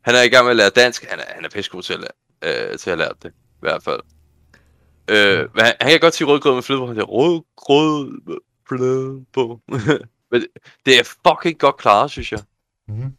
Han 0.00 0.14
er 0.14 0.22
i 0.22 0.28
gang 0.28 0.44
med 0.44 0.50
at 0.50 0.56
lære 0.56 0.70
dansk. 0.70 1.04
Han 1.10 1.18
er, 1.18 1.24
han 1.28 1.44
er 1.44 1.48
pissegod 1.48 1.82
til 1.82 1.92
at, 1.94 2.00
lære, 2.00 2.70
øh, 2.72 2.78
til 2.78 2.90
at 2.90 2.98
lære 2.98 3.12
det, 3.22 3.30
i 3.30 3.60
hvert 3.60 3.82
fald. 3.82 4.00
Øh, 5.10 5.38
men 5.54 5.64
han, 5.64 5.74
han 5.80 5.90
kan 5.90 6.00
godt 6.00 6.14
sige 6.14 6.26
rød 6.28 6.40
grød 6.40 6.54
med 6.54 6.62
fløde 6.62 6.80
på. 6.80 6.86
Han 6.86 6.96
siger 6.96 7.04
rød 7.06 7.40
grød 7.56 8.20
med 8.26 8.36
fløde 8.68 9.24
på. 9.32 9.60
men 10.30 10.40
det- 10.40 10.48
det 10.86 10.98
er 10.98 11.04
fucking 11.28 11.58
godt 11.58 11.76
klaret, 11.76 12.10
synes 12.10 12.32
jeg. 12.32 12.40
Mhm. 12.88 13.12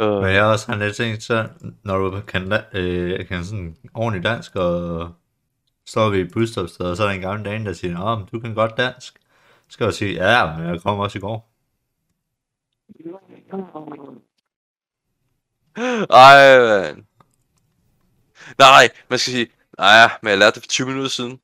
Øh, 0.00 0.22
Men 0.22 0.34
jeg 0.34 0.44
har 0.44 0.52
også 0.52 0.64
sådan 0.66 0.80
lidt 0.80 0.96
tænkt, 0.96 1.22
så 1.22 1.48
når 1.84 1.98
du 1.98 2.20
kan, 2.20 2.52
øh, 2.72 3.26
kan 3.28 3.44
sådan 3.44 3.76
ordentligt 3.94 4.24
dansk, 4.24 4.56
og 4.56 5.14
står 5.86 6.10
vi 6.10 6.18
i 6.18 6.20
et 6.20 6.32
busstopsted, 6.32 6.86
og 6.86 6.96
så 6.96 7.02
er 7.02 7.06
der 7.06 7.14
en 7.14 7.20
gammel 7.20 7.44
dame, 7.44 7.64
der 7.64 7.72
siger, 7.72 8.02
Åh, 8.04 8.18
men 8.18 8.28
du 8.32 8.40
kan 8.40 8.54
godt 8.54 8.76
dansk. 8.76 9.18
Så 9.68 9.72
skal 9.72 9.84
jeg 9.84 9.94
sige, 9.94 10.12
ja, 10.12 10.56
men 10.56 10.66
jeg 10.68 10.82
kom 10.82 10.98
også 10.98 11.18
i 11.18 11.20
går. 11.20 11.50
Ej, 16.10 16.58
man. 16.58 17.06
Nej, 18.58 18.88
man 19.10 19.18
skal 19.18 19.32
sige, 19.32 19.48
nej, 19.78 20.10
men 20.22 20.30
jeg 20.30 20.38
lærte 20.38 20.54
det 20.54 20.62
for 20.62 20.68
20 20.68 20.86
minutter 20.86 21.10
siden. 21.10 21.40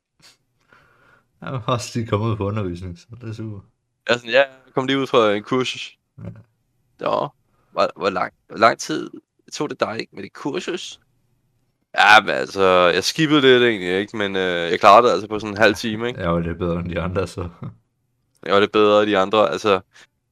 Jeg 1.41 1.53
var 1.53 1.63
også 1.67 1.99
lige 1.99 2.09
kommet 2.09 2.27
ud 2.31 2.37
på 2.37 2.47
undervisning, 2.47 2.99
så 2.99 3.07
det 3.21 3.29
er 3.29 3.33
super. 3.33 3.61
Jeg 4.09 4.15
er 4.15 4.19
sådan, 4.19 4.31
ja, 4.31 4.39
jeg 4.41 4.73
kom 4.75 4.87
lige 4.87 4.99
ud 4.99 5.07
fra 5.07 5.33
en 5.33 5.43
kursus. 5.43 5.99
Ja. 6.19 6.31
Ja, 7.01 7.27
hvor, 7.75 7.91
hvor, 7.97 8.11
lang, 8.11 8.33
hvor 8.49 8.57
lang 8.57 8.79
tid 8.79 9.11
tog 9.53 9.71
det 9.71 9.81
dig 9.81 10.07
med 10.13 10.23
det 10.23 10.33
kursus? 10.33 11.01
Ja, 11.99 12.21
men 12.21 12.31
altså, 12.31 12.91
jeg 12.95 13.05
skippede 13.05 13.41
lidt 13.41 13.63
egentlig, 13.63 13.99
ikke? 13.99 14.17
Men 14.17 14.37
øh, 14.37 14.71
jeg 14.71 14.81
klarede 14.81 15.07
det 15.07 15.13
altså 15.13 15.29
på 15.29 15.39
sådan 15.39 15.55
en 15.55 15.59
halv 15.59 15.75
time, 15.75 16.09
ikke? 16.09 16.21
Jeg 16.21 16.31
var 16.31 16.41
lidt 16.41 16.59
bedre 16.59 16.79
end 16.79 16.91
de 16.91 17.01
andre, 17.01 17.27
så 17.27 17.49
Jeg 18.43 18.55
var 18.55 18.61
lidt 18.61 18.73
bedre 18.73 19.03
end 19.03 19.11
de 19.11 19.19
andre, 19.19 19.51
altså... 19.51 19.81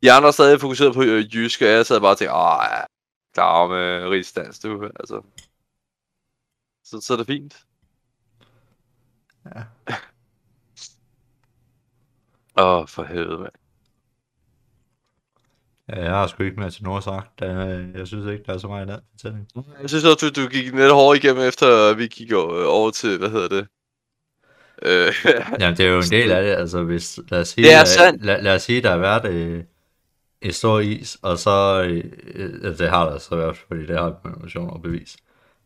De 0.02 0.12
andre 0.12 0.28
er 0.28 0.32
stadig 0.32 0.60
fokuseret 0.60 0.94
på 0.94 1.02
øh, 1.02 1.34
jysk, 1.34 1.62
og 1.62 1.68
jeg 1.68 1.86
sad 1.86 2.00
bare 2.00 2.10
og 2.10 2.18
tænkte, 2.18 2.34
åh, 2.34 2.64
ja, 2.70 2.84
klar 3.34 3.66
med 3.66 4.08
rigsdansk, 4.08 4.62
du, 4.62 4.84
altså. 4.84 5.22
Så, 6.84 7.00
så 7.00 7.12
er 7.12 7.16
det 7.16 7.26
fint. 7.26 7.56
Ja. 9.44 9.62
Åh, 12.62 12.80
oh, 12.80 12.88
for 12.88 13.04
helvede, 13.04 13.38
mand. 13.38 13.61
Ja, 15.92 16.02
jeg 16.02 16.10
har 16.12 16.26
sgu 16.26 16.42
ikke 16.42 16.60
mere 16.60 16.70
til 16.70 16.84
Nordsagt. 16.84 17.38
Der, 17.38 17.66
jeg 17.96 18.06
synes 18.06 18.32
ikke, 18.32 18.44
der 18.46 18.54
er 18.54 18.58
så 18.58 18.68
meget 18.68 18.86
i 18.86 18.90
den 18.90 19.00
fortælling. 19.10 19.48
Jeg 19.82 19.88
synes 19.90 20.04
også, 20.04 20.30
du, 20.36 20.42
du 20.42 20.48
gik 20.48 20.64
lidt 20.74 20.92
hårdt 20.92 21.24
igennem, 21.24 21.42
efter 21.48 21.94
vi 21.94 22.06
gik 22.06 22.32
over, 22.32 22.90
til, 22.90 23.18
hvad 23.18 23.30
hedder 23.30 23.48
det? 23.48 23.66
Øh, 24.82 25.12
Jamen, 25.60 25.76
det 25.76 25.86
er 25.86 25.90
jo 25.90 25.96
en 25.98 26.10
del 26.10 26.30
af 26.32 26.42
det, 26.42 26.50
altså 26.50 26.82
hvis, 26.82 27.20
lad 27.30 27.40
os 27.40 27.48
sige, 27.48 27.64
Det 27.64 27.74
er 27.74 27.84
sandt. 27.84 28.24
lad, 28.24 28.42
lad 28.42 28.54
os 28.54 28.62
sige, 28.62 28.82
der 28.82 28.90
har 28.90 28.96
været 28.98 29.28
øh, 29.32 29.64
et 30.42 30.54
stor 30.54 30.80
is, 30.80 31.18
og 31.22 31.38
så, 31.38 31.82
øh, 31.88 32.04
øh, 32.34 32.78
det 32.78 32.88
har 32.90 33.10
der 33.10 33.18
så 33.18 33.36
været, 33.36 33.56
fordi 33.56 33.86
det 33.86 33.98
har 33.98 34.08
information 34.24 34.70
og 34.70 34.82
bevis. 34.82 35.16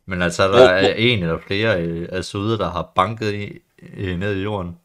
Men 0.06 0.22
altså, 0.22 0.42
der 0.42 0.48
Hvor- 0.50 0.58
er 0.68 0.94
en 0.94 1.22
eller 1.22 1.38
flere 1.46 1.82
øh, 1.82 2.08
af 2.12 2.24
suder, 2.24 2.56
der 2.56 2.70
har 2.70 2.92
banket 2.94 3.32
i, 3.34 3.58
øh, 3.96 4.18
ned 4.18 4.36
i 4.36 4.42
jorden, 4.42 4.76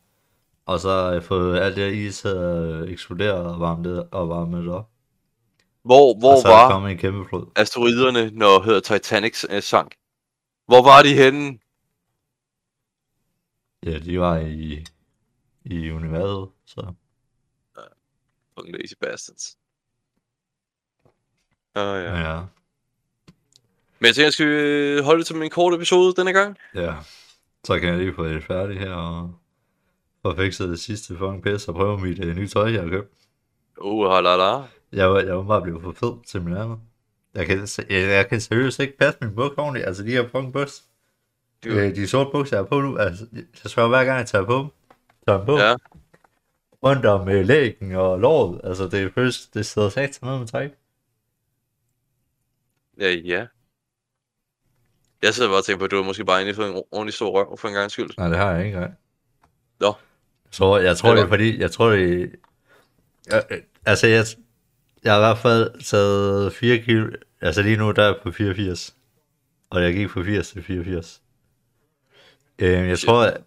og 0.65 0.80
så 0.80 1.13
øh, 1.15 1.21
fået 1.21 1.60
alt 1.60 1.75
det 1.75 1.84
her 1.95 2.08
is 2.08 2.25
øh, 2.25 2.91
eksploderet 2.91 3.45
og 3.45 3.60
varmet, 3.60 4.08
og 4.12 4.30
varmet 4.30 4.69
op. 4.69 4.88
hvor 5.84 6.19
hvor 6.19 6.36
og 6.36 6.42
så 6.42 6.48
var 6.48 6.71
kommet 6.71 6.92
en 6.92 6.98
kæmpe 6.98 7.29
flod. 7.29 7.46
asteroiderne, 7.56 8.29
når 8.29 8.63
hedder 8.63 8.79
Titanic 8.79 9.44
øh, 9.50 9.62
sank? 9.62 9.96
Hvor 10.65 10.84
var 10.84 11.02
de 11.04 11.13
henne? 11.13 11.60
Ja, 13.86 14.00
de 14.00 14.19
var 14.19 14.38
i, 14.38 14.86
i 15.65 15.92
universet, 15.92 16.50
så 16.65 16.94
Fucking 18.58 18.77
lazy 18.77 18.94
bastards. 19.02 19.58
Åh, 21.75 21.84
ja. 21.84 21.98
ja. 21.98 22.36
ja. 22.36 22.40
Men 24.00 24.08
jeg 24.08 24.15
tænker, 24.15 24.25
jeg 24.25 24.34
skal 24.34 24.48
øh, 24.48 25.04
holde 25.04 25.19
det 25.19 25.27
som 25.27 25.42
en 25.42 25.50
kort 25.50 25.73
episode 25.73 26.13
denne 26.15 26.34
gang. 26.34 26.58
Ja, 26.75 26.96
så 27.63 27.79
kan 27.79 27.90
jeg 27.90 27.98
lige 27.98 28.13
få 28.13 28.25
det 28.25 28.44
færdigt 28.44 28.79
her 28.79 28.94
og 28.94 29.34
få 30.21 30.36
fikset 30.36 30.69
det 30.69 30.79
sidste 30.79 31.17
fucking 31.17 31.44
pis 31.44 31.67
og 31.67 31.75
prøve 31.75 31.98
mit 31.98 32.19
uh, 32.19 32.36
nye 32.36 32.48
tøj, 32.48 32.71
jeg 32.71 32.82
har 32.82 32.90
købt. 32.90 33.13
Uh, 33.77 34.12
halala. 34.12 34.67
Jeg 34.92 35.10
var, 35.10 35.19
jeg 35.19 35.35
var 35.37 35.44
bare 35.44 35.62
blevet 35.62 35.81
for 35.81 35.92
fed 35.92 36.25
til 36.27 36.42
min 36.42 36.58
andet. 36.58 36.79
Jeg 37.33 37.46
kan, 37.46 37.67
jeg, 37.89 38.10
jeg 38.10 38.27
kan 38.29 38.42
seriøst 38.42 38.79
ikke 38.79 38.98
passe 38.98 39.17
min 39.21 39.35
bukser 39.35 39.62
ordentligt. 39.62 39.85
Altså, 39.87 40.04
de 40.04 40.12
her 40.12 40.23
fucking 40.27 40.54
bukser. 40.54 40.83
Du- 41.63 41.69
Øh, 41.69 41.96
de 41.96 42.08
sorte 42.08 42.29
bukser, 42.31 42.56
jeg 42.58 42.63
har 42.63 42.67
på 42.67 42.81
nu, 42.81 42.98
altså, 42.98 43.25
jeg 43.33 43.71
spørger 43.71 43.89
hver 43.89 44.06
gang, 44.06 44.17
jeg 44.17 44.27
tager 44.27 44.46
på 44.46 44.58
dem. 44.58 44.67
Tager 45.27 45.37
dem 45.37 45.46
på. 45.46 45.58
Ja. 45.58 45.75
Rundt 46.83 47.06
om 47.06 47.29
øh, 47.29 47.46
lægen 47.46 47.92
og 47.96 48.19
låret. 48.19 48.62
Altså, 48.63 48.87
det 48.87 49.04
er 49.04 49.10
først, 49.15 49.54
det 49.54 49.65
sidder 49.65 49.89
sagt 49.89 50.12
til 50.13 50.25
noget 50.25 50.39
med 50.39 50.48
træk. 50.48 50.69
Ja, 53.00 53.10
ja. 53.12 53.46
Jeg 55.21 55.33
sidder 55.33 55.50
bare 55.50 55.58
og 55.60 55.65
tænker 55.65 55.79
på, 55.79 55.85
at 55.85 55.92
du 55.92 55.96
har 55.96 56.04
måske 56.04 56.25
bare 56.25 56.37
egentlig 56.37 56.56
fået 56.56 56.69
en 56.75 56.83
ordentlig 56.92 57.13
stor 57.13 57.29
røv 57.31 57.58
for 57.58 57.67
en 57.67 57.73
gang 57.73 57.92
skyld. 57.92 58.10
Nej, 58.17 58.27
det 58.29 58.37
har 58.37 58.52
jeg 58.52 58.65
ikke 58.65 58.75
engang. 58.77 58.98
Nå. 59.79 59.94
Tror, 60.52 60.77
jeg 60.77 60.98
tror 60.98 61.10
Det 61.12 61.19
er 61.19 61.23
er 61.23 61.29
fordi, 61.29 61.60
jeg 61.60 61.71
tror 61.71 61.89
det 61.89 62.35
jeg, 63.27 63.44
altså 63.85 64.08
jeg, 64.08 64.25
jeg 65.04 65.13
har 65.13 65.19
i 65.19 65.21
hvert 65.21 65.37
fald 65.37 65.81
taget 65.83 66.54
4 66.54 66.77
kilo, 66.77 67.12
altså 67.41 67.62
lige 67.62 67.77
nu 67.77 67.91
der 67.91 68.02
er 68.04 68.08
jeg 68.08 68.15
på 68.23 68.31
84, 68.31 68.95
og 69.69 69.83
jeg 69.83 69.93
gik 69.93 70.10
fra 70.10 70.23
80 70.23 70.52
til 70.52 70.63
84. 70.63 71.21
Øhm, 72.60 72.87
jeg 72.87 72.99
tror, 72.99 73.23
at, 73.23 73.41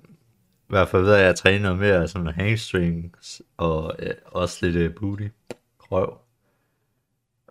i 0.44 0.66
hvert 0.68 0.88
fald 0.88 1.02
ved 1.02 1.12
jeg, 1.12 1.20
at 1.20 1.26
jeg 1.26 1.36
træner 1.36 1.62
noget 1.62 1.78
mere 1.78 2.08
sådan 2.08 2.26
hamstrings, 2.26 3.42
og 3.56 3.96
øh, 3.98 4.14
også 4.24 4.66
lidt 4.66 4.76
øh, 4.76 4.94
booty, 4.94 5.28
krøv. 5.78 6.18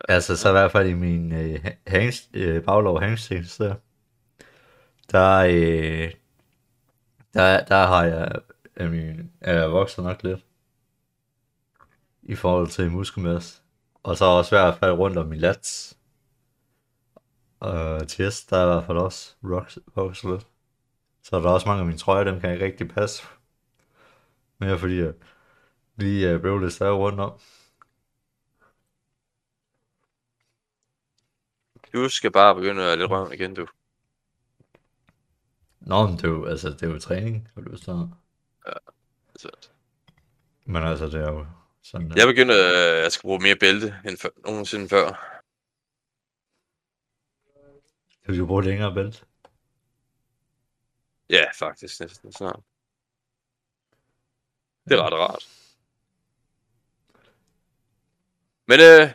Altså 0.08 0.38
så 0.38 0.50
i 0.50 0.52
hvert 0.52 0.72
fald 0.72 0.90
i 0.90 0.94
min 0.94 1.32
øh, 1.32 1.66
hangs, 1.88 2.30
øh, 2.34 2.64
baglov 2.64 3.02
hamstrings 3.02 3.58
der, 3.58 3.76
der, 5.12 5.38
øh, 5.38 6.12
der, 7.34 7.64
der 7.66 7.88
har 7.88 8.04
jeg, 8.04 8.40
I 8.80 8.84
min, 8.84 9.32
er 9.42 9.60
jeg 9.60 9.72
vokset 9.72 10.04
nok 10.04 10.24
lidt 10.24 10.46
i 12.24 12.36
forhold 12.36 12.68
til 12.68 12.92
muskelmasse. 12.92 13.63
Og 14.04 14.18
så 14.18 14.26
også 14.26 14.56
i 14.56 14.60
hvert 14.60 14.78
fald 14.78 14.92
rundt 14.92 15.18
om 15.18 15.28
min 15.28 15.40
lats. 15.40 15.98
Og 17.60 18.10
chest, 18.10 18.50
der 18.50 18.58
er 18.58 18.64
i 18.64 18.74
hvert 18.74 18.86
fald 18.86 18.98
også 18.98 19.36
rocks- 19.44 19.78
vokset 19.96 20.30
lidt. 20.30 20.48
Så 21.24 21.36
er 21.36 21.42
der 21.42 21.50
også 21.50 21.68
mange 21.68 21.80
af 21.80 21.86
mine 21.86 21.98
trøjer, 21.98 22.24
dem 22.24 22.40
kan 22.40 22.50
jeg 22.50 22.54
ikke 22.54 22.66
rigtig 22.66 22.90
passe. 22.90 23.24
Mere 24.58 24.80
fordi 24.80 25.00
jeg 25.00 25.14
lige 25.96 26.36
uh, 26.36 26.42
blev 26.42 26.60
lidt 26.60 26.74
større 26.74 26.96
rundt 26.96 27.20
om. 27.20 27.40
Du 31.94 32.10
skal 32.10 32.32
bare 32.32 32.56
begynde 32.56 32.82
at 32.82 32.88
være 32.88 32.98
lidt 32.98 33.12
røven 33.12 33.34
igen, 33.34 33.54
du. 33.54 33.68
Nå, 35.80 36.08
men 36.08 36.18
det 36.18 36.24
er 36.24 36.28
jo, 36.30 36.46
altså, 36.46 36.70
det 36.70 36.84
er 36.84 36.88
jo 36.88 37.00
træning, 37.00 37.50
har 37.54 37.62
du 37.62 37.70
lyst 37.70 37.84
til. 37.84 37.94
Så, 39.36 39.50
Men 40.66 40.84
altså, 40.84 41.06
det 41.06 41.16
er 41.16 41.32
jo 41.32 41.46
sådan, 41.84 42.18
jeg 42.18 42.28
begynder, 42.28 42.56
at 42.56 43.04
jeg 43.04 43.12
skal 43.12 43.28
bruge 43.28 43.40
mere 43.40 43.56
bælte 43.56 44.00
end 44.06 44.18
før, 44.18 44.30
nogensinde 44.46 44.90
før. 44.90 45.34
du 48.28 48.34
skal 48.34 48.46
bruge 48.46 48.64
længere 48.64 48.94
bælt. 48.94 49.26
Ja, 51.30 51.46
faktisk 51.54 52.00
næsten 52.00 52.34
snart. 52.34 52.60
Det 54.90 54.92
er 55.00 55.04
ret 55.04 55.14
rart. 55.14 55.48
Men 58.68 58.80
øh, 58.80 59.10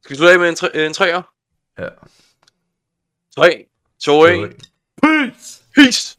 skal 0.00 0.10
vi 0.10 0.16
slutte 0.16 0.32
af 0.32 0.38
med 0.38 0.48
en, 0.48 0.54
tre, 0.54 0.86
en 0.86 0.94
træer? 0.94 1.34
Ja. 1.78 1.88
3, 3.30 3.68
2, 3.98 4.24
1. 4.24 4.70
Peace! 5.02 5.64
Peace! 5.74 6.17